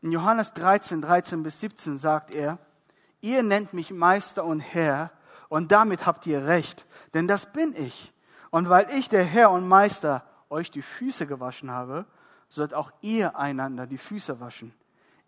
In 0.04 0.12
Johannes 0.12 0.54
13, 0.54 1.02
13 1.02 1.42
bis 1.42 1.62
17 1.62 1.98
sagt 1.98 2.30
er, 2.30 2.60
ihr 3.22 3.42
nennt 3.42 3.74
mich 3.74 3.90
Meister 3.90 4.46
und 4.46 4.60
Herr, 4.60 5.12
und 5.50 5.72
damit 5.72 6.06
habt 6.06 6.28
ihr 6.28 6.46
recht, 6.46 6.86
denn 7.16 7.28
das 7.28 7.52
bin 7.52 7.74
ich. 7.76 8.14
Und 8.52 8.70
weil 8.70 8.88
ich, 8.92 9.10
der 9.10 9.24
Herr 9.24 9.50
und 9.50 9.68
Meister, 9.68 10.24
euch 10.54 10.72
die 10.72 10.82
Füße 10.82 11.28
gewaschen 11.28 11.70
habe, 11.70 12.06
sollt 12.48 12.74
auch 12.74 12.92
ihr 13.02 13.38
einander 13.38 13.88
die 13.88 13.98
Füße 13.98 14.40
waschen. 14.40 14.74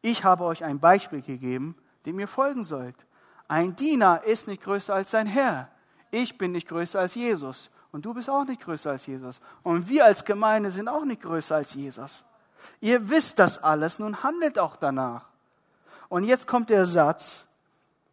Ich 0.02 0.24
habe 0.24 0.44
euch 0.46 0.64
ein 0.64 0.80
Beispiel 0.80 1.22
gegeben, 1.22 1.76
dem 2.06 2.20
ihr 2.20 2.28
folgen 2.28 2.64
sollt. 2.64 2.96
Ein 3.48 3.76
Diener 3.76 4.24
ist 4.24 4.48
nicht 4.48 4.64
größer 4.64 4.94
als 4.94 5.12
sein 5.12 5.28
Herr. 5.28 5.70
Ich 6.12 6.38
bin 6.38 6.52
nicht 6.52 6.68
größer 6.68 7.00
als 7.00 7.16
Jesus. 7.16 7.70
Und 7.92 8.06
du 8.06 8.14
bist 8.14 8.30
auch 8.30 8.46
nicht 8.46 8.62
größer 8.62 8.92
als 8.92 9.06
Jesus. 9.06 9.42
Und 9.64 9.90
wir 9.90 10.06
als 10.06 10.26
Gemeinde 10.26 10.70
sind 10.70 10.88
auch 10.88 11.06
nicht 11.06 11.22
größer 11.22 11.56
als 11.56 11.74
Jesus. 11.74 12.24
Ihr 12.82 13.10
wisst 13.10 13.40
das 13.40 13.64
alles, 13.64 14.00
nun 14.00 14.24
handelt 14.24 14.60
auch 14.60 14.76
danach. 14.76 15.26
Und 16.10 16.24
jetzt 16.24 16.48
kommt 16.48 16.70
der 16.70 16.86
Satz, 16.86 17.46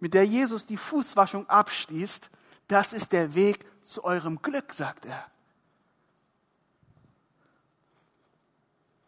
mit 0.01 0.15
der 0.15 0.25
Jesus 0.25 0.67
die 0.67 0.77
Fußwaschung 0.77 1.49
abschließt, 1.49 2.31
das 2.69 2.93
ist 2.93 3.13
der 3.13 3.35
Weg 3.35 3.65
zu 3.83 4.05
eurem 4.05 4.41
Glück, 4.41 4.73
sagt 4.73 5.05
er. 5.05 5.32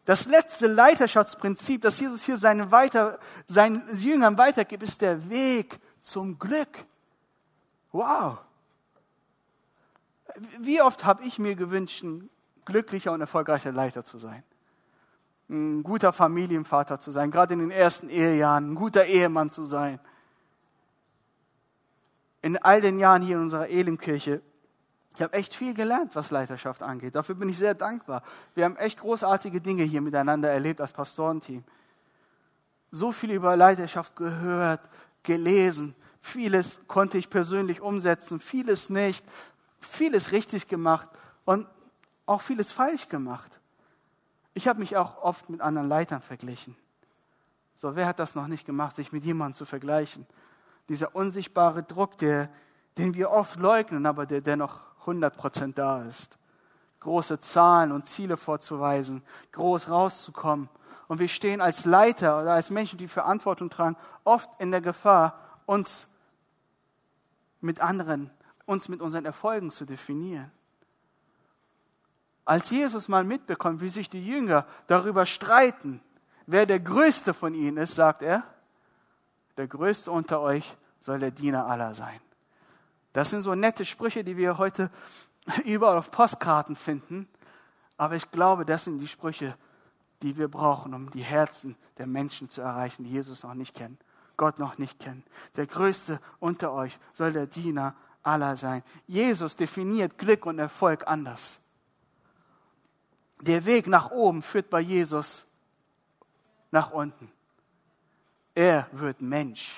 Das 0.05 0.27
letzte 0.27 0.67
Leiterschaftsprinzip, 0.67 1.81
das 1.81 1.99
Jesus 1.99 2.23
hier 2.23 2.37
seinen, 2.37 2.71
weiter, 2.71 3.19
seinen 3.47 3.83
Jüngern 3.97 4.37
weitergibt, 4.37 4.83
ist 4.83 5.01
der 5.01 5.29
Weg 5.29 5.79
zum 5.99 6.37
Glück. 6.37 6.85
Wow. 7.91 8.37
Wie 10.59 10.81
oft 10.81 11.05
habe 11.05 11.23
ich 11.23 11.39
mir 11.39 11.55
gewünscht, 11.55 12.03
ein 12.03 12.29
glücklicher 12.65 13.11
und 13.11 13.21
erfolgreicher 13.21 13.71
Leiter 13.71 14.03
zu 14.03 14.17
sein? 14.17 14.43
ein 15.49 15.83
guter 15.83 16.11
Familienvater 16.11 16.99
zu 16.99 17.11
sein, 17.11 17.31
gerade 17.31 17.53
in 17.53 17.59
den 17.59 17.71
ersten 17.71 18.09
Ehejahren, 18.09 18.71
ein 18.71 18.75
guter 18.75 19.05
Ehemann 19.05 19.49
zu 19.49 19.63
sein. 19.63 19.99
In 22.41 22.57
all 22.57 22.81
den 22.81 22.99
Jahren 22.99 23.21
hier 23.21 23.35
in 23.37 23.43
unserer 23.43 23.69
Elimkirche, 23.69 24.41
ich 25.15 25.21
habe 25.21 25.33
echt 25.33 25.55
viel 25.55 25.73
gelernt, 25.73 26.13
was 26.15 26.29
Leiterschaft 26.29 26.83
angeht. 26.83 27.15
Dafür 27.15 27.35
bin 27.35 27.47
ich 27.47 27.57
sehr 27.57 27.73
dankbar. 27.73 28.21
Wir 28.53 28.65
haben 28.65 28.75
echt 28.75 28.99
großartige 28.99 29.61
Dinge 29.61 29.83
hier 29.83 30.01
miteinander 30.01 30.49
erlebt 30.49 30.81
als 30.81 30.91
Pastorenteam. 30.91 31.63
So 32.91 33.11
viel 33.11 33.31
über 33.31 33.55
Leiterschaft 33.55 34.15
gehört, 34.15 34.81
gelesen. 35.23 35.95
Vieles 36.19 36.81
konnte 36.87 37.17
ich 37.17 37.29
persönlich 37.29 37.79
umsetzen, 37.79 38.39
vieles 38.39 38.89
nicht, 38.89 39.25
vieles 39.79 40.31
richtig 40.31 40.67
gemacht 40.67 41.09
und 41.45 41.67
auch 42.25 42.41
vieles 42.41 42.71
falsch 42.71 43.07
gemacht. 43.07 43.61
Ich 44.53 44.67
habe 44.67 44.79
mich 44.79 44.97
auch 44.97 45.21
oft 45.21 45.49
mit 45.49 45.61
anderen 45.61 45.87
Leitern 45.87 46.21
verglichen. 46.21 46.75
So, 47.75 47.95
wer 47.95 48.07
hat 48.07 48.19
das 48.19 48.35
noch 48.35 48.47
nicht 48.47 48.65
gemacht, 48.65 48.95
sich 48.95 49.11
mit 49.11 49.23
jemandem 49.23 49.55
zu 49.55 49.65
vergleichen? 49.65 50.25
Dieser 50.89 51.15
unsichtbare 51.15 51.83
Druck, 51.83 52.17
der, 52.17 52.49
den 52.97 53.13
wir 53.13 53.31
oft 53.31 53.59
leugnen, 53.59 54.05
aber 54.05 54.25
der 54.25 54.41
dennoch 54.41 54.81
100% 55.05 55.73
da 55.73 56.01
ist. 56.03 56.37
Große 56.99 57.39
Zahlen 57.39 57.91
und 57.91 58.05
Ziele 58.05 58.37
vorzuweisen, 58.37 59.21
groß 59.51 59.89
rauszukommen. 59.89 60.69
Und 61.07 61.19
wir 61.19 61.27
stehen 61.27 61.61
als 61.61 61.85
Leiter 61.85 62.41
oder 62.41 62.53
als 62.53 62.71
Menschen, 62.71 62.97
die 62.97 63.07
Verantwortung 63.07 63.69
tragen, 63.69 63.95
oft 64.23 64.49
in 64.59 64.71
der 64.71 64.81
Gefahr, 64.81 65.39
uns 65.65 66.07
mit 67.61 67.79
anderen, 67.79 68.31
uns 68.65 68.89
mit 68.89 69.01
unseren 69.01 69.25
Erfolgen 69.25 69.71
zu 69.71 69.85
definieren. 69.85 70.51
Als 72.43 72.69
Jesus 72.69 73.07
mal 73.07 73.23
mitbekommt, 73.23 73.81
wie 73.81 73.89
sich 73.89 74.07
die 74.09 74.25
Jünger 74.25 74.65
darüber 74.87 75.25
streiten, 75.25 75.99
wer 76.45 76.65
der 76.65 76.79
Größte 76.79 77.33
von 77.33 77.55
ihnen 77.55 77.77
ist, 77.77 77.95
sagt 77.95 78.21
er, 78.21 78.43
der 79.57 79.67
Größte 79.67 80.11
unter 80.11 80.41
euch 80.41 80.75
soll 80.99 81.19
der 81.19 81.31
Diener 81.31 81.65
aller 81.65 81.93
sein. 81.93 82.19
Das 83.15 83.29
sind 83.29 83.43
so 83.43 83.55
nette 83.55 83.85
Sprüche, 83.85 84.25
die 84.25 84.35
wir 84.35 84.57
heute 84.57 84.91
überall 85.63 85.97
auf 85.97 86.11
Postkarten 86.11 86.75
finden. 86.75 87.29
Aber 87.95 88.15
ich 88.15 88.29
glaube, 88.29 88.65
das 88.65 88.83
sind 88.83 88.99
die 88.99 89.07
Sprüche, 89.07 89.57
die 90.21 90.35
wir 90.35 90.49
brauchen, 90.49 90.93
um 90.93 91.09
die 91.11 91.23
Herzen 91.23 91.77
der 91.97 92.07
Menschen 92.07 92.49
zu 92.49 92.59
erreichen, 92.59 93.05
die 93.05 93.11
Jesus 93.11 93.43
noch 93.43 93.53
nicht 93.53 93.73
kennen, 93.73 93.97
Gott 94.35 94.59
noch 94.59 94.77
nicht 94.79 94.99
kennen. 94.99 95.23
Der 95.55 95.65
Größte 95.65 96.19
unter 96.39 96.73
euch 96.73 96.99
soll 97.13 97.31
der 97.31 97.47
Diener 97.47 97.95
aller 98.21 98.57
sein. 98.57 98.83
Jesus 99.07 99.55
definiert 99.55 100.17
Glück 100.17 100.45
und 100.45 100.59
Erfolg 100.59 101.07
anders. 101.07 101.61
Der 103.39 103.63
Weg 103.63 103.87
nach 103.87 104.11
oben 104.11 104.43
führt 104.43 104.69
bei 104.69 104.81
Jesus 104.81 105.45
nach 106.69 106.91
unten. 106.91 107.31
Er 108.55 108.89
wird 108.91 109.21
Mensch. 109.21 109.73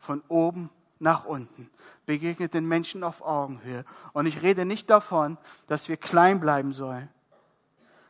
Von 0.00 0.24
oben 0.26 0.70
nach 0.98 1.24
unten. 1.24 1.70
Begegnet 2.06 2.54
den 2.54 2.66
Menschen 2.66 3.02
auf 3.04 3.22
Augenhöhe. 3.22 3.84
Und 4.12 4.26
ich 4.26 4.42
rede 4.42 4.64
nicht 4.64 4.88
davon, 4.90 5.38
dass 5.66 5.88
wir 5.88 5.96
klein 5.96 6.40
bleiben 6.40 6.72
sollen. 6.72 7.08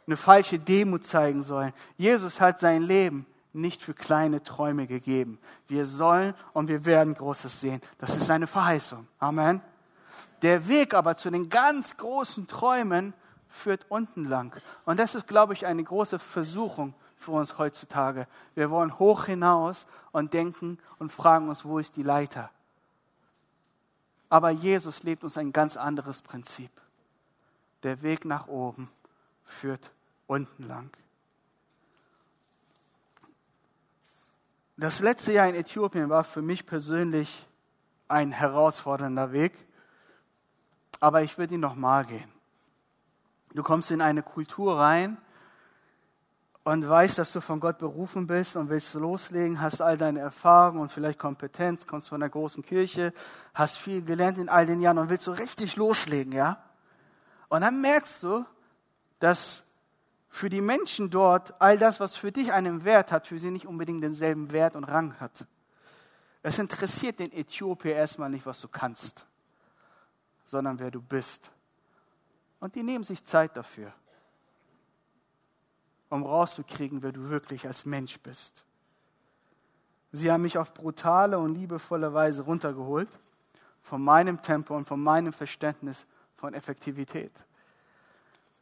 Eine 0.06 0.16
falsche 0.16 0.58
Demut 0.58 1.04
zeigen 1.04 1.42
sollen. 1.42 1.72
Jesus 1.96 2.40
hat 2.40 2.60
sein 2.60 2.82
Leben 2.82 3.26
nicht 3.52 3.82
für 3.82 3.94
kleine 3.94 4.42
Träume 4.42 4.86
gegeben. 4.86 5.38
Wir 5.66 5.86
sollen 5.86 6.34
und 6.52 6.68
wir 6.68 6.84
werden 6.84 7.14
Großes 7.14 7.60
sehen. 7.60 7.80
Das 7.98 8.16
ist 8.16 8.26
seine 8.26 8.46
Verheißung. 8.46 9.08
Amen. 9.18 9.62
Der 10.42 10.68
Weg 10.68 10.94
aber 10.94 11.16
zu 11.16 11.30
den 11.30 11.48
ganz 11.48 11.96
großen 11.96 12.46
Träumen 12.46 13.14
führt 13.48 13.86
unten 13.88 14.26
lang. 14.26 14.54
Und 14.84 15.00
das 15.00 15.14
ist, 15.14 15.26
glaube 15.26 15.54
ich, 15.54 15.66
eine 15.66 15.82
große 15.82 16.18
Versuchung 16.18 16.94
für 17.16 17.32
uns 17.32 17.58
heutzutage. 17.58 18.28
Wir 18.54 18.70
wollen 18.70 18.98
hoch 18.98 19.24
hinaus 19.24 19.86
und 20.12 20.34
denken 20.34 20.78
und 20.98 21.10
fragen 21.10 21.48
uns, 21.48 21.64
wo 21.64 21.78
ist 21.78 21.96
die 21.96 22.02
Leiter? 22.02 22.50
Aber 24.28 24.50
Jesus 24.50 25.02
lebt 25.02 25.24
uns 25.24 25.38
ein 25.38 25.52
ganz 25.52 25.76
anderes 25.76 26.22
Prinzip. 26.22 26.70
Der 27.82 28.02
Weg 28.02 28.24
nach 28.24 28.48
oben 28.48 28.90
führt 29.44 29.90
unten 30.26 30.66
lang. 30.66 30.90
Das 34.76 35.00
letzte 35.00 35.32
Jahr 35.32 35.48
in 35.48 35.54
Äthiopien 35.54 36.10
war 36.10 36.24
für 36.24 36.42
mich 36.42 36.66
persönlich 36.66 37.46
ein 38.08 38.30
herausfordernder 38.30 39.32
Weg, 39.32 39.52
aber 41.00 41.22
ich 41.22 41.38
würde 41.38 41.54
ihn 41.54 41.60
nochmal 41.60 42.04
gehen. 42.04 42.30
Du 43.54 43.62
kommst 43.62 43.90
in 43.90 44.02
eine 44.02 44.22
Kultur 44.22 44.78
rein 44.78 45.16
und 46.66 46.88
weißt, 46.88 47.18
dass 47.18 47.32
du 47.32 47.40
von 47.40 47.60
Gott 47.60 47.78
berufen 47.78 48.26
bist 48.26 48.56
und 48.56 48.70
willst 48.70 48.92
loslegen, 48.94 49.60
hast 49.60 49.80
all 49.80 49.96
deine 49.96 50.18
Erfahrungen 50.18 50.80
und 50.80 50.90
vielleicht 50.90 51.16
Kompetenz, 51.16 51.86
kommst 51.86 52.08
von 52.08 52.20
einer 52.20 52.28
großen 52.28 52.64
Kirche, 52.64 53.12
hast 53.54 53.78
viel 53.78 54.02
gelernt 54.02 54.38
in 54.38 54.48
all 54.48 54.66
den 54.66 54.80
Jahren 54.80 54.98
und 54.98 55.08
willst 55.08 55.22
so 55.22 55.30
richtig 55.30 55.76
loslegen, 55.76 56.32
ja? 56.32 56.60
Und 57.48 57.60
dann 57.60 57.80
merkst 57.80 58.20
du, 58.24 58.44
dass 59.20 59.62
für 60.28 60.50
die 60.50 60.60
Menschen 60.60 61.08
dort 61.08 61.54
all 61.60 61.78
das, 61.78 62.00
was 62.00 62.16
für 62.16 62.32
dich 62.32 62.52
einen 62.52 62.84
Wert 62.84 63.12
hat, 63.12 63.28
für 63.28 63.38
sie 63.38 63.52
nicht 63.52 63.68
unbedingt 63.68 64.02
denselben 64.02 64.50
Wert 64.50 64.74
und 64.74 64.82
Rang 64.82 65.20
hat. 65.20 65.46
Es 66.42 66.58
interessiert 66.58 67.20
den 67.20 67.32
Äthiopier 67.32 67.94
erstmal 67.94 68.28
nicht, 68.28 68.44
was 68.44 68.60
du 68.60 68.66
kannst, 68.66 69.24
sondern 70.44 70.80
wer 70.80 70.90
du 70.90 71.00
bist. 71.00 71.48
Und 72.58 72.74
die 72.74 72.82
nehmen 72.82 73.04
sich 73.04 73.24
Zeit 73.24 73.56
dafür, 73.56 73.92
um 76.08 76.24
rauszukriegen, 76.24 77.02
wer 77.02 77.12
du 77.12 77.28
wirklich 77.28 77.66
als 77.66 77.84
Mensch 77.84 78.18
bist. 78.20 78.64
Sie 80.12 80.30
haben 80.30 80.42
mich 80.42 80.56
auf 80.56 80.72
brutale 80.72 81.38
und 81.38 81.54
liebevolle 81.54 82.12
Weise 82.14 82.42
runtergeholt 82.42 83.08
von 83.82 84.02
meinem 84.02 84.40
Tempo 84.40 84.74
und 84.76 84.86
von 84.86 85.00
meinem 85.00 85.32
Verständnis 85.32 86.06
von 86.36 86.54
Effektivität. 86.54 87.32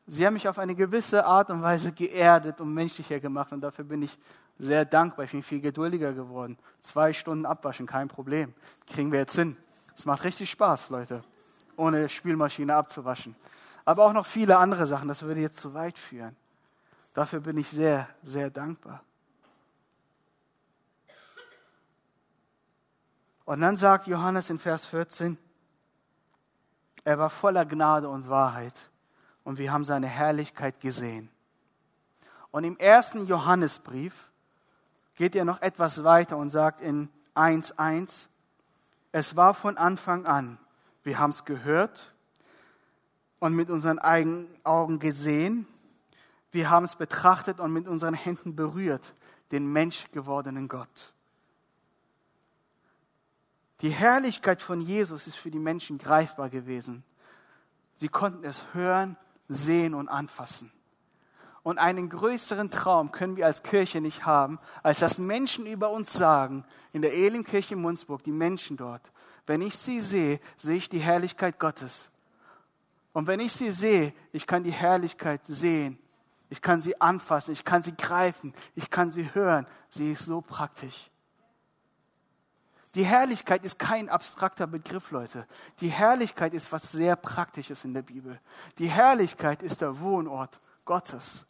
Sie 0.07 0.27
haben 0.27 0.35
mich 0.35 0.49
auf 0.49 0.59
eine 0.59 0.75
gewisse 0.75 1.25
Art 1.25 1.51
und 1.51 1.63
Weise 1.63 1.93
geerdet 1.93 2.61
und 2.61 2.75
menschlicher 2.75 3.21
gemacht 3.21 3.53
und 3.53 3.61
dafür 3.61 3.85
bin 3.85 4.03
ich 4.03 4.19
sehr 4.59 4.85
dankbar. 4.85 5.25
Ich 5.25 5.33
bin 5.33 5.43
viel 5.43 5.61
geduldiger 5.61 6.13
geworden. 6.13 6.59
Zwei 6.81 7.13
Stunden 7.13 7.47
abwaschen, 7.47 7.87
kein 7.87 8.09
Problem. 8.09 8.53
Kriegen 8.87 9.11
wir 9.13 9.21
jetzt 9.21 9.35
hin. 9.35 9.57
Es 9.95 10.05
macht 10.05 10.25
richtig 10.25 10.51
Spaß, 10.51 10.91
Leute, 10.91 11.25
ohne 11.77 12.09
Spielmaschine 12.09 12.75
abzuwaschen 12.75 13.35
aber 13.85 14.05
auch 14.05 14.13
noch 14.13 14.27
viele 14.27 14.57
andere 14.57 14.87
Sachen. 14.87 15.09
Das 15.09 15.23
würde 15.23 15.41
jetzt 15.41 15.61
zu 15.61 15.75
weit 15.75 15.99
führen. 15.99 16.37
Dafür 17.15 17.41
bin 17.41 17.57
ich 17.57 17.71
sehr, 17.71 18.09
sehr 18.23 18.51
dankbar. 18.51 19.03
Und 23.47 23.61
dann 23.61 23.77
sagt 23.77 24.07
Johannes 24.07 24.51
in 24.51 24.59
Vers 24.59 24.85
14, 24.87 25.39
er 27.05 27.19
war 27.19 27.31
voller 27.31 27.65
Gnade 27.65 28.09
und 28.09 28.29
Wahrheit 28.29 28.75
und 29.45 29.59
wir 29.59 29.73
haben 29.73 29.85
seine 29.85 30.07
Herrlichkeit 30.07 30.81
gesehen. 30.81 31.31
Und 32.51 32.65
im 32.65 32.77
ersten 32.79 33.27
Johannesbrief 33.27 34.31
geht 35.15 35.37
er 35.37 35.45
noch 35.45 35.61
etwas 35.61 36.03
weiter 36.05 36.37
und 36.37 36.51
sagt 36.51 36.81
in 36.81 37.11
1.1, 37.35 38.27
es 39.13 39.37
war 39.37 39.55
von 39.55 39.77
Anfang 39.77 40.27
an, 40.27 40.59
wir 41.05 41.19
haben 41.19 41.31
es 41.31 41.45
gehört, 41.45 42.13
und 43.39 43.55
mit 43.55 43.71
unseren 43.71 43.99
eigenen 43.99 44.49
Augen 44.65 44.99
gesehen. 44.99 45.67
Wir 46.55 46.71
haben 46.71 46.85
es 46.85 46.95
betrachtet 46.95 47.59
und 47.59 47.73
mit 47.73 47.89
unseren 47.89 48.15
Händen 48.15 48.55
berührt, 48.55 49.13
den 49.51 49.67
menschgewordenen 49.67 50.69
Gott. 50.69 51.13
Die 53.81 53.91
Herrlichkeit 53.91 54.63
von 54.63 54.81
Jesus 54.81 55.27
ist 55.27 55.35
für 55.35 55.51
die 55.51 55.59
Menschen 55.59 55.99
greifbar 55.99 56.51
gewesen. 56.51 57.03
Sie 57.97 58.07
konnten 58.07 58.45
es 58.45 58.73
hören, 58.73 59.17
sehen 59.49 59.95
und 59.95 60.09
anfassen. 60.09 60.71
Und 61.65 61.79
einen 61.79 62.09
größeren 62.09 62.71
Traum 62.71 63.11
können 63.11 63.35
wir 63.35 63.47
als 63.47 63.65
Kirche 63.65 64.01
nicht 64.01 64.25
haben, 64.25 64.61
als 64.85 65.01
dass 65.01 65.19
Menschen 65.19 65.67
über 65.67 65.91
uns 65.91 66.13
sagen, 66.13 66.65
in 66.93 67.03
der 67.03 67.15
Elimkirche 67.15 67.75
Munzburg, 67.75 68.23
die 68.23 68.31
Menschen 68.31 68.77
dort, 68.77 69.11
wenn 69.49 69.61
ich 69.61 69.77
sie 69.77 70.01
sehe, 70.01 70.39
sehe 70.57 70.77
ich 70.77 70.89
die 70.89 71.01
Herrlichkeit 71.01 71.59
Gottes. 71.59 72.11
Und 73.13 73.27
wenn 73.27 73.41
ich 73.41 73.53
sie 73.53 73.73
sehe, 73.73 74.15
ich 74.31 74.47
kann 74.47 74.63
die 74.63 74.71
Herrlichkeit 74.71 75.41
sehen. 75.47 75.99
Ich 76.51 76.63
kann 76.63 76.81
sie 76.81 77.01
anfassen, 77.01 77.53
ich 77.53 77.65
kann 77.65 77.83
sie 77.83 77.97
greifen, 77.97 78.55
ich 78.75 78.91
kann 78.91 79.11
sie 79.11 79.35
hören. 79.35 79.67
Sie 79.89 80.13
ist 80.13 80.27
so 80.27 80.41
praktisch. 80.41 81.11
Die 82.95 83.05
Herrlichkeit 83.05 83.65
ist 83.65 83.79
kein 83.79 84.09
abstrakter 84.09 84.67
Begriff, 84.67 85.11
Leute. 85.11 85.47
Die 85.81 85.89
Herrlichkeit 85.89 86.55
ist 86.55 86.71
was 86.71 86.93
sehr 86.93 87.17
Praktisches 87.17 87.85
in 87.85 87.93
der 87.93 88.03
Bibel. 88.03 88.41
Die 88.79 88.89
Herrlichkeit 88.89 89.63
ist 89.63 89.81
der 89.81 89.99
Wohnort 89.99 90.61
Gottes. 90.85 91.45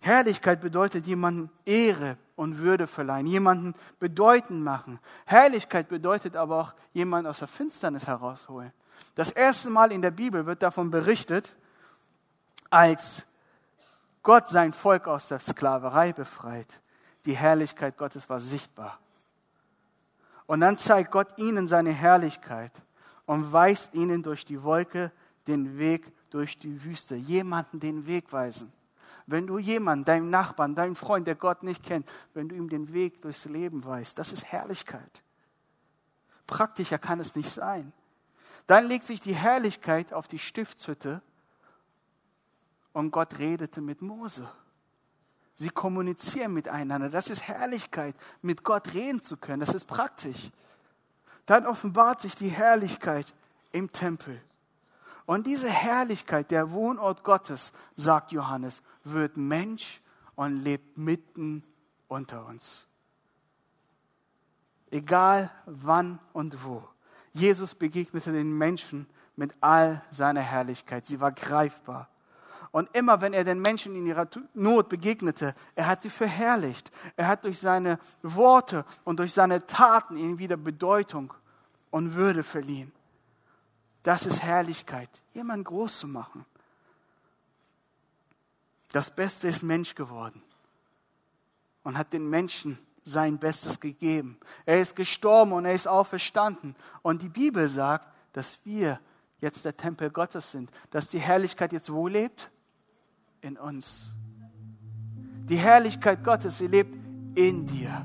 Herrlichkeit 0.00 0.60
bedeutet 0.60 1.06
jemandem 1.06 1.50
Ehre 1.64 2.18
und 2.36 2.58
Würde 2.58 2.86
verleihen, 2.86 3.26
jemanden 3.26 3.74
bedeutend 3.98 4.62
machen. 4.62 5.00
Herrlichkeit 5.26 5.88
bedeutet 5.88 6.36
aber 6.36 6.60
auch 6.60 6.74
jemanden 6.92 7.28
aus 7.28 7.40
der 7.40 7.48
Finsternis 7.48 8.06
herausholen. 8.06 8.72
Das 9.14 9.32
erste 9.32 9.70
Mal 9.70 9.90
in 9.90 10.02
der 10.02 10.10
Bibel 10.10 10.46
wird 10.46 10.62
davon 10.62 10.90
berichtet, 10.90 11.54
als 12.70 13.26
Gott 14.22 14.48
sein 14.48 14.72
Volk 14.72 15.08
aus 15.08 15.28
der 15.28 15.40
Sklaverei 15.40 16.12
befreit. 16.12 16.80
Die 17.24 17.36
Herrlichkeit 17.36 17.96
Gottes 17.96 18.28
war 18.28 18.40
sichtbar. 18.40 18.98
Und 20.46 20.60
dann 20.60 20.78
zeigt 20.78 21.10
Gott 21.10 21.38
ihnen 21.38 21.68
seine 21.68 21.92
Herrlichkeit 21.92 22.72
und 23.26 23.52
weist 23.52 23.94
ihnen 23.94 24.22
durch 24.22 24.44
die 24.44 24.62
Wolke 24.62 25.12
den 25.46 25.78
Weg 25.78 26.12
durch 26.30 26.58
die 26.58 26.84
Wüste. 26.84 27.16
Jemanden 27.16 27.80
den 27.80 28.06
Weg 28.06 28.32
weisen. 28.32 28.72
Wenn 29.26 29.46
du 29.46 29.58
jemanden, 29.58 30.06
deinem 30.06 30.30
Nachbarn, 30.30 30.74
deinem 30.74 30.96
Freund, 30.96 31.26
der 31.26 31.34
Gott 31.34 31.62
nicht 31.62 31.82
kennt, 31.82 32.08
wenn 32.32 32.48
du 32.48 32.54
ihm 32.54 32.70
den 32.70 32.94
Weg 32.94 33.20
durchs 33.20 33.44
Leben 33.44 33.84
weißt, 33.84 34.18
das 34.18 34.32
ist 34.32 34.44
Herrlichkeit. 34.44 35.22
Praktischer 36.46 36.98
kann 36.98 37.20
es 37.20 37.34
nicht 37.34 37.50
sein. 37.50 37.92
Dann 38.66 38.86
legt 38.86 39.04
sich 39.04 39.20
die 39.20 39.34
Herrlichkeit 39.34 40.14
auf 40.14 40.28
die 40.28 40.38
Stiftshütte 40.38 41.20
und 42.98 43.12
Gott 43.12 43.38
redete 43.38 43.80
mit 43.80 44.02
Mose. 44.02 44.48
Sie 45.54 45.70
kommunizieren 45.70 46.52
miteinander. 46.52 47.08
Das 47.08 47.30
ist 47.30 47.42
Herrlichkeit, 47.42 48.16
mit 48.42 48.64
Gott 48.64 48.92
reden 48.92 49.22
zu 49.22 49.36
können. 49.36 49.60
Das 49.60 49.74
ist 49.74 49.84
praktisch. 49.84 50.50
Dann 51.46 51.64
offenbart 51.64 52.20
sich 52.20 52.34
die 52.34 52.48
Herrlichkeit 52.48 53.32
im 53.70 53.92
Tempel. 53.92 54.42
Und 55.26 55.46
diese 55.46 55.70
Herrlichkeit, 55.70 56.50
der 56.50 56.72
Wohnort 56.72 57.22
Gottes, 57.22 57.72
sagt 57.94 58.32
Johannes, 58.32 58.82
wird 59.04 59.36
Mensch 59.36 60.00
und 60.34 60.60
lebt 60.60 60.98
mitten 60.98 61.62
unter 62.08 62.46
uns. 62.46 62.86
Egal 64.90 65.50
wann 65.66 66.18
und 66.32 66.64
wo. 66.64 66.82
Jesus 67.32 67.76
begegnete 67.76 68.32
den 68.32 68.52
Menschen 68.56 69.06
mit 69.36 69.52
all 69.60 70.02
seiner 70.10 70.40
Herrlichkeit. 70.40 71.06
Sie 71.06 71.20
war 71.20 71.30
greifbar. 71.30 72.08
Und 72.78 72.88
immer 72.94 73.20
wenn 73.20 73.32
er 73.32 73.42
den 73.42 73.60
Menschen 73.60 73.96
in 73.96 74.06
ihrer 74.06 74.28
Not 74.54 74.88
begegnete, 74.88 75.56
er 75.74 75.88
hat 75.88 76.00
sie 76.02 76.10
verherrlicht. 76.10 76.92
Er 77.16 77.26
hat 77.26 77.44
durch 77.44 77.58
seine 77.58 77.98
Worte 78.22 78.84
und 79.02 79.18
durch 79.18 79.32
seine 79.32 79.66
Taten 79.66 80.16
ihnen 80.16 80.38
wieder 80.38 80.56
Bedeutung 80.56 81.34
und 81.90 82.14
Würde 82.14 82.44
verliehen. 82.44 82.92
Das 84.04 84.26
ist 84.26 84.44
Herrlichkeit, 84.44 85.10
jemanden 85.32 85.64
groß 85.64 85.98
zu 85.98 86.06
machen. 86.06 86.46
Das 88.92 89.10
Beste 89.10 89.48
ist 89.48 89.64
Mensch 89.64 89.96
geworden 89.96 90.40
und 91.82 91.98
hat 91.98 92.12
den 92.12 92.30
Menschen 92.30 92.78
sein 93.02 93.40
Bestes 93.40 93.80
gegeben. 93.80 94.38
Er 94.66 94.80
ist 94.80 94.94
gestorben 94.94 95.50
und 95.50 95.64
er 95.64 95.74
ist 95.74 95.88
auferstanden. 95.88 96.76
Und 97.02 97.22
die 97.22 97.28
Bibel 97.28 97.66
sagt, 97.68 98.06
dass 98.34 98.60
wir 98.64 99.00
jetzt 99.40 99.64
der 99.64 99.76
Tempel 99.76 100.10
Gottes 100.10 100.52
sind, 100.52 100.70
dass 100.92 101.10
die 101.10 101.18
Herrlichkeit 101.18 101.72
jetzt 101.72 101.92
wo 101.92 102.06
lebt? 102.06 102.52
In 103.40 103.56
uns. 103.56 104.12
Die 105.48 105.56
Herrlichkeit 105.56 106.24
Gottes, 106.24 106.58
sie 106.58 106.66
lebt 106.66 106.98
in 107.36 107.66
dir. 107.66 108.04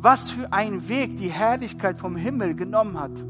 Was 0.00 0.30
für 0.30 0.52
ein 0.52 0.88
Weg 0.88 1.16
die 1.16 1.30
Herrlichkeit 1.30 1.98
vom 1.98 2.16
Himmel 2.16 2.54
genommen 2.54 2.98
hat, 2.98 3.24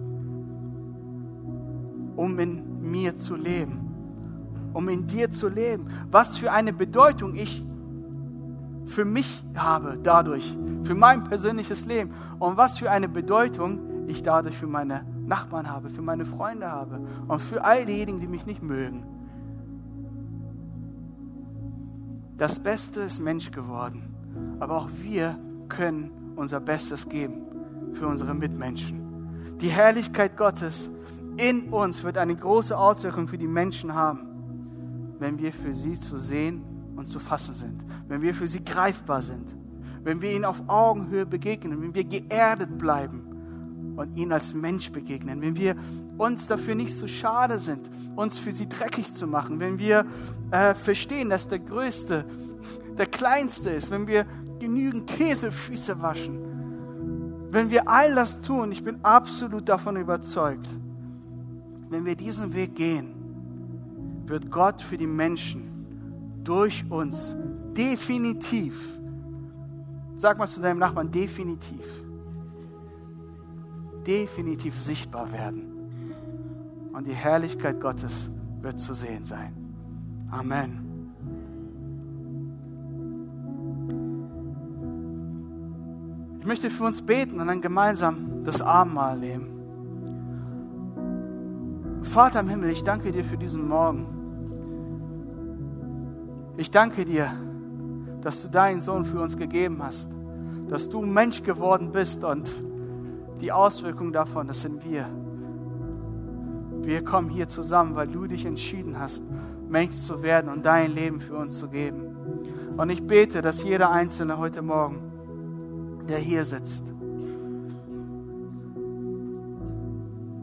um 2.16 2.38
in 2.38 2.80
mir 2.80 3.14
zu 3.14 3.36
leben, 3.36 4.70
um 4.72 4.88
in 4.88 5.06
dir 5.06 5.30
zu 5.30 5.48
leben. 5.48 5.88
Was 6.10 6.38
für 6.38 6.50
eine 6.50 6.72
Bedeutung 6.72 7.34
ich 7.34 7.62
für 8.86 9.04
mich 9.04 9.44
habe 9.54 9.98
dadurch, 10.02 10.56
für 10.82 10.94
mein 10.94 11.24
persönliches 11.24 11.84
Leben 11.84 12.14
und 12.38 12.56
was 12.56 12.78
für 12.78 12.90
eine 12.90 13.08
Bedeutung 13.08 14.06
ich 14.08 14.22
dadurch 14.22 14.56
für 14.56 14.66
meine 14.66 15.04
Nachbarn 15.26 15.68
habe, 15.70 15.90
für 15.90 16.00
meine 16.00 16.24
Freunde 16.24 16.70
habe 16.70 17.06
und 17.28 17.42
für 17.42 17.62
all 17.62 17.84
diejenigen, 17.84 18.18
die 18.18 18.26
mich 18.26 18.46
nicht 18.46 18.62
mögen. 18.62 19.17
Das 22.38 22.60
Beste 22.60 23.00
ist 23.00 23.18
Mensch 23.18 23.50
geworden, 23.50 24.14
aber 24.60 24.76
auch 24.76 24.88
wir 25.02 25.36
können 25.68 26.34
unser 26.36 26.60
Bestes 26.60 27.08
geben 27.08 27.42
für 27.94 28.06
unsere 28.06 28.32
Mitmenschen. 28.32 29.56
Die 29.60 29.70
Herrlichkeit 29.70 30.36
Gottes 30.36 30.88
in 31.36 31.68
uns 31.70 32.04
wird 32.04 32.16
eine 32.16 32.36
große 32.36 32.78
Auswirkung 32.78 33.26
für 33.26 33.38
die 33.38 33.48
Menschen 33.48 33.92
haben, 33.92 35.16
wenn 35.18 35.36
wir 35.40 35.52
für 35.52 35.74
sie 35.74 35.98
zu 35.98 36.16
sehen 36.16 36.62
und 36.94 37.08
zu 37.08 37.18
fassen 37.18 37.54
sind, 37.54 37.84
wenn 38.06 38.22
wir 38.22 38.32
für 38.36 38.46
sie 38.46 38.64
greifbar 38.64 39.20
sind, 39.20 39.56
wenn 40.04 40.22
wir 40.22 40.30
ihnen 40.30 40.44
auf 40.44 40.62
Augenhöhe 40.68 41.26
begegnen, 41.26 41.82
wenn 41.82 41.92
wir 41.92 42.04
geerdet 42.04 42.78
bleiben 42.78 43.27
und 43.98 44.16
ihnen 44.16 44.32
als 44.32 44.54
Mensch 44.54 44.92
begegnen, 44.92 45.42
wenn 45.42 45.56
wir 45.56 45.74
uns 46.16 46.46
dafür 46.46 46.76
nicht 46.76 46.94
so 46.94 47.08
schade 47.08 47.58
sind, 47.58 47.90
uns 48.14 48.38
für 48.38 48.52
sie 48.52 48.68
dreckig 48.68 49.12
zu 49.12 49.26
machen, 49.26 49.58
wenn 49.58 49.78
wir 49.78 50.06
äh, 50.52 50.74
verstehen, 50.74 51.30
dass 51.30 51.48
der 51.48 51.58
Größte 51.58 52.24
der 52.96 53.06
Kleinste 53.06 53.70
ist, 53.70 53.90
wenn 53.90 54.06
wir 54.06 54.24
genügend 54.60 55.08
Käsefüße 55.08 56.00
waschen, 56.00 56.38
wenn 57.50 57.70
wir 57.70 57.88
all 57.88 58.14
das 58.14 58.40
tun, 58.40 58.70
ich 58.70 58.84
bin 58.84 58.98
absolut 59.02 59.68
davon 59.68 59.96
überzeugt, 59.96 60.68
wenn 61.90 62.04
wir 62.04 62.14
diesen 62.14 62.54
Weg 62.54 62.76
gehen, 62.76 63.14
wird 64.26 64.48
Gott 64.50 64.80
für 64.80 64.96
die 64.96 65.06
Menschen 65.06 65.64
durch 66.44 66.84
uns 66.88 67.34
definitiv, 67.76 68.74
sag 70.16 70.38
mal 70.38 70.46
zu 70.46 70.60
deinem 70.60 70.78
Nachbarn, 70.78 71.10
definitiv, 71.10 71.84
definitiv 74.08 74.76
sichtbar 74.76 75.30
werden. 75.32 76.90
Und 76.92 77.06
die 77.06 77.12
Herrlichkeit 77.12 77.80
Gottes 77.80 78.28
wird 78.62 78.80
zu 78.80 78.94
sehen 78.94 79.24
sein. 79.26 79.54
Amen. 80.30 80.84
Ich 86.40 86.46
möchte 86.46 86.70
für 86.70 86.84
uns 86.84 87.02
beten 87.02 87.38
und 87.38 87.46
dann 87.46 87.60
gemeinsam 87.60 88.42
das 88.44 88.62
Abendmahl 88.62 89.18
nehmen. 89.18 89.54
Vater 92.02 92.40
im 92.40 92.48
Himmel, 92.48 92.70
ich 92.70 92.82
danke 92.82 93.12
dir 93.12 93.24
für 93.24 93.36
diesen 93.36 93.68
Morgen. 93.68 94.06
Ich 96.56 96.70
danke 96.70 97.04
dir, 97.04 97.30
dass 98.22 98.40
du 98.42 98.48
deinen 98.48 98.80
Sohn 98.80 99.04
für 99.04 99.20
uns 99.20 99.36
gegeben 99.36 99.82
hast, 99.82 100.10
dass 100.68 100.88
du 100.88 101.02
Mensch 101.02 101.42
geworden 101.42 101.92
bist 101.92 102.24
und 102.24 102.67
die 103.40 103.52
Auswirkung 103.52 104.12
davon, 104.12 104.46
das 104.46 104.60
sind 104.62 104.84
wir. 104.84 105.08
Wir 106.82 107.04
kommen 107.04 107.28
hier 107.28 107.48
zusammen, 107.48 107.94
weil 107.94 108.08
du 108.08 108.26
dich 108.26 108.46
entschieden 108.46 108.98
hast, 108.98 109.22
Mensch 109.68 109.96
zu 109.96 110.22
werden 110.22 110.50
und 110.50 110.64
dein 110.64 110.92
Leben 110.92 111.20
für 111.20 111.36
uns 111.36 111.58
zu 111.58 111.68
geben. 111.68 112.16
Und 112.76 112.90
ich 112.90 113.06
bete, 113.06 113.42
dass 113.42 113.62
jeder 113.62 113.90
Einzelne 113.90 114.38
heute 114.38 114.62
Morgen, 114.62 115.00
der 116.08 116.18
hier 116.18 116.44
sitzt, 116.44 116.84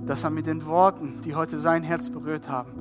dass 0.05 0.23
er 0.23 0.29
mit 0.29 0.45
den 0.45 0.65
Worten, 0.65 1.21
die 1.23 1.33
heute 1.33 1.57
sein 1.57 1.81
Herz 1.81 2.09
berührt 2.09 2.47
haben, 2.47 2.71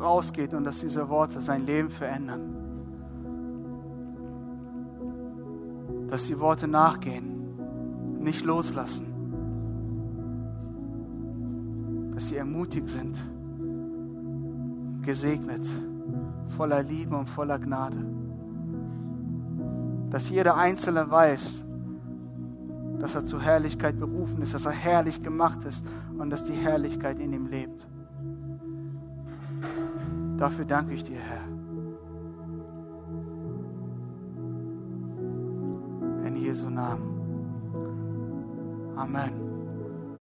rausgeht 0.00 0.54
und 0.54 0.64
dass 0.64 0.80
diese 0.80 1.08
Worte 1.08 1.40
sein 1.40 1.66
Leben 1.66 1.90
verändern. 1.90 2.56
Dass 6.08 6.26
die 6.26 6.40
Worte 6.40 6.66
nachgehen, 6.66 7.39
nicht 8.20 8.44
loslassen. 8.44 9.06
Dass 12.12 12.28
sie 12.28 12.36
ermutigt 12.36 12.88
sind, 12.88 13.18
gesegnet, 15.02 15.66
voller 16.56 16.82
Liebe 16.82 17.16
und 17.16 17.28
voller 17.28 17.58
Gnade. 17.58 18.04
Dass 20.10 20.28
jeder 20.28 20.56
Einzelne 20.56 21.10
weiß, 21.10 21.64
dass 23.00 23.14
er 23.14 23.24
zur 23.24 23.40
Herrlichkeit 23.40 23.98
berufen 23.98 24.42
ist, 24.42 24.52
dass 24.52 24.66
er 24.66 24.72
herrlich 24.72 25.22
gemacht 25.22 25.64
ist 25.64 25.86
und 26.18 26.30
dass 26.30 26.44
die 26.44 26.52
Herrlichkeit 26.52 27.18
in 27.18 27.32
ihm 27.32 27.46
lebt. 27.46 27.88
Dafür 30.36 30.64
danke 30.64 30.94
ich 30.94 31.02
dir, 31.02 31.18
Herr. 31.18 31.44
In 36.26 36.36
Jesu 36.36 36.68
Namen. 36.68 37.09
Amen. 38.96 39.49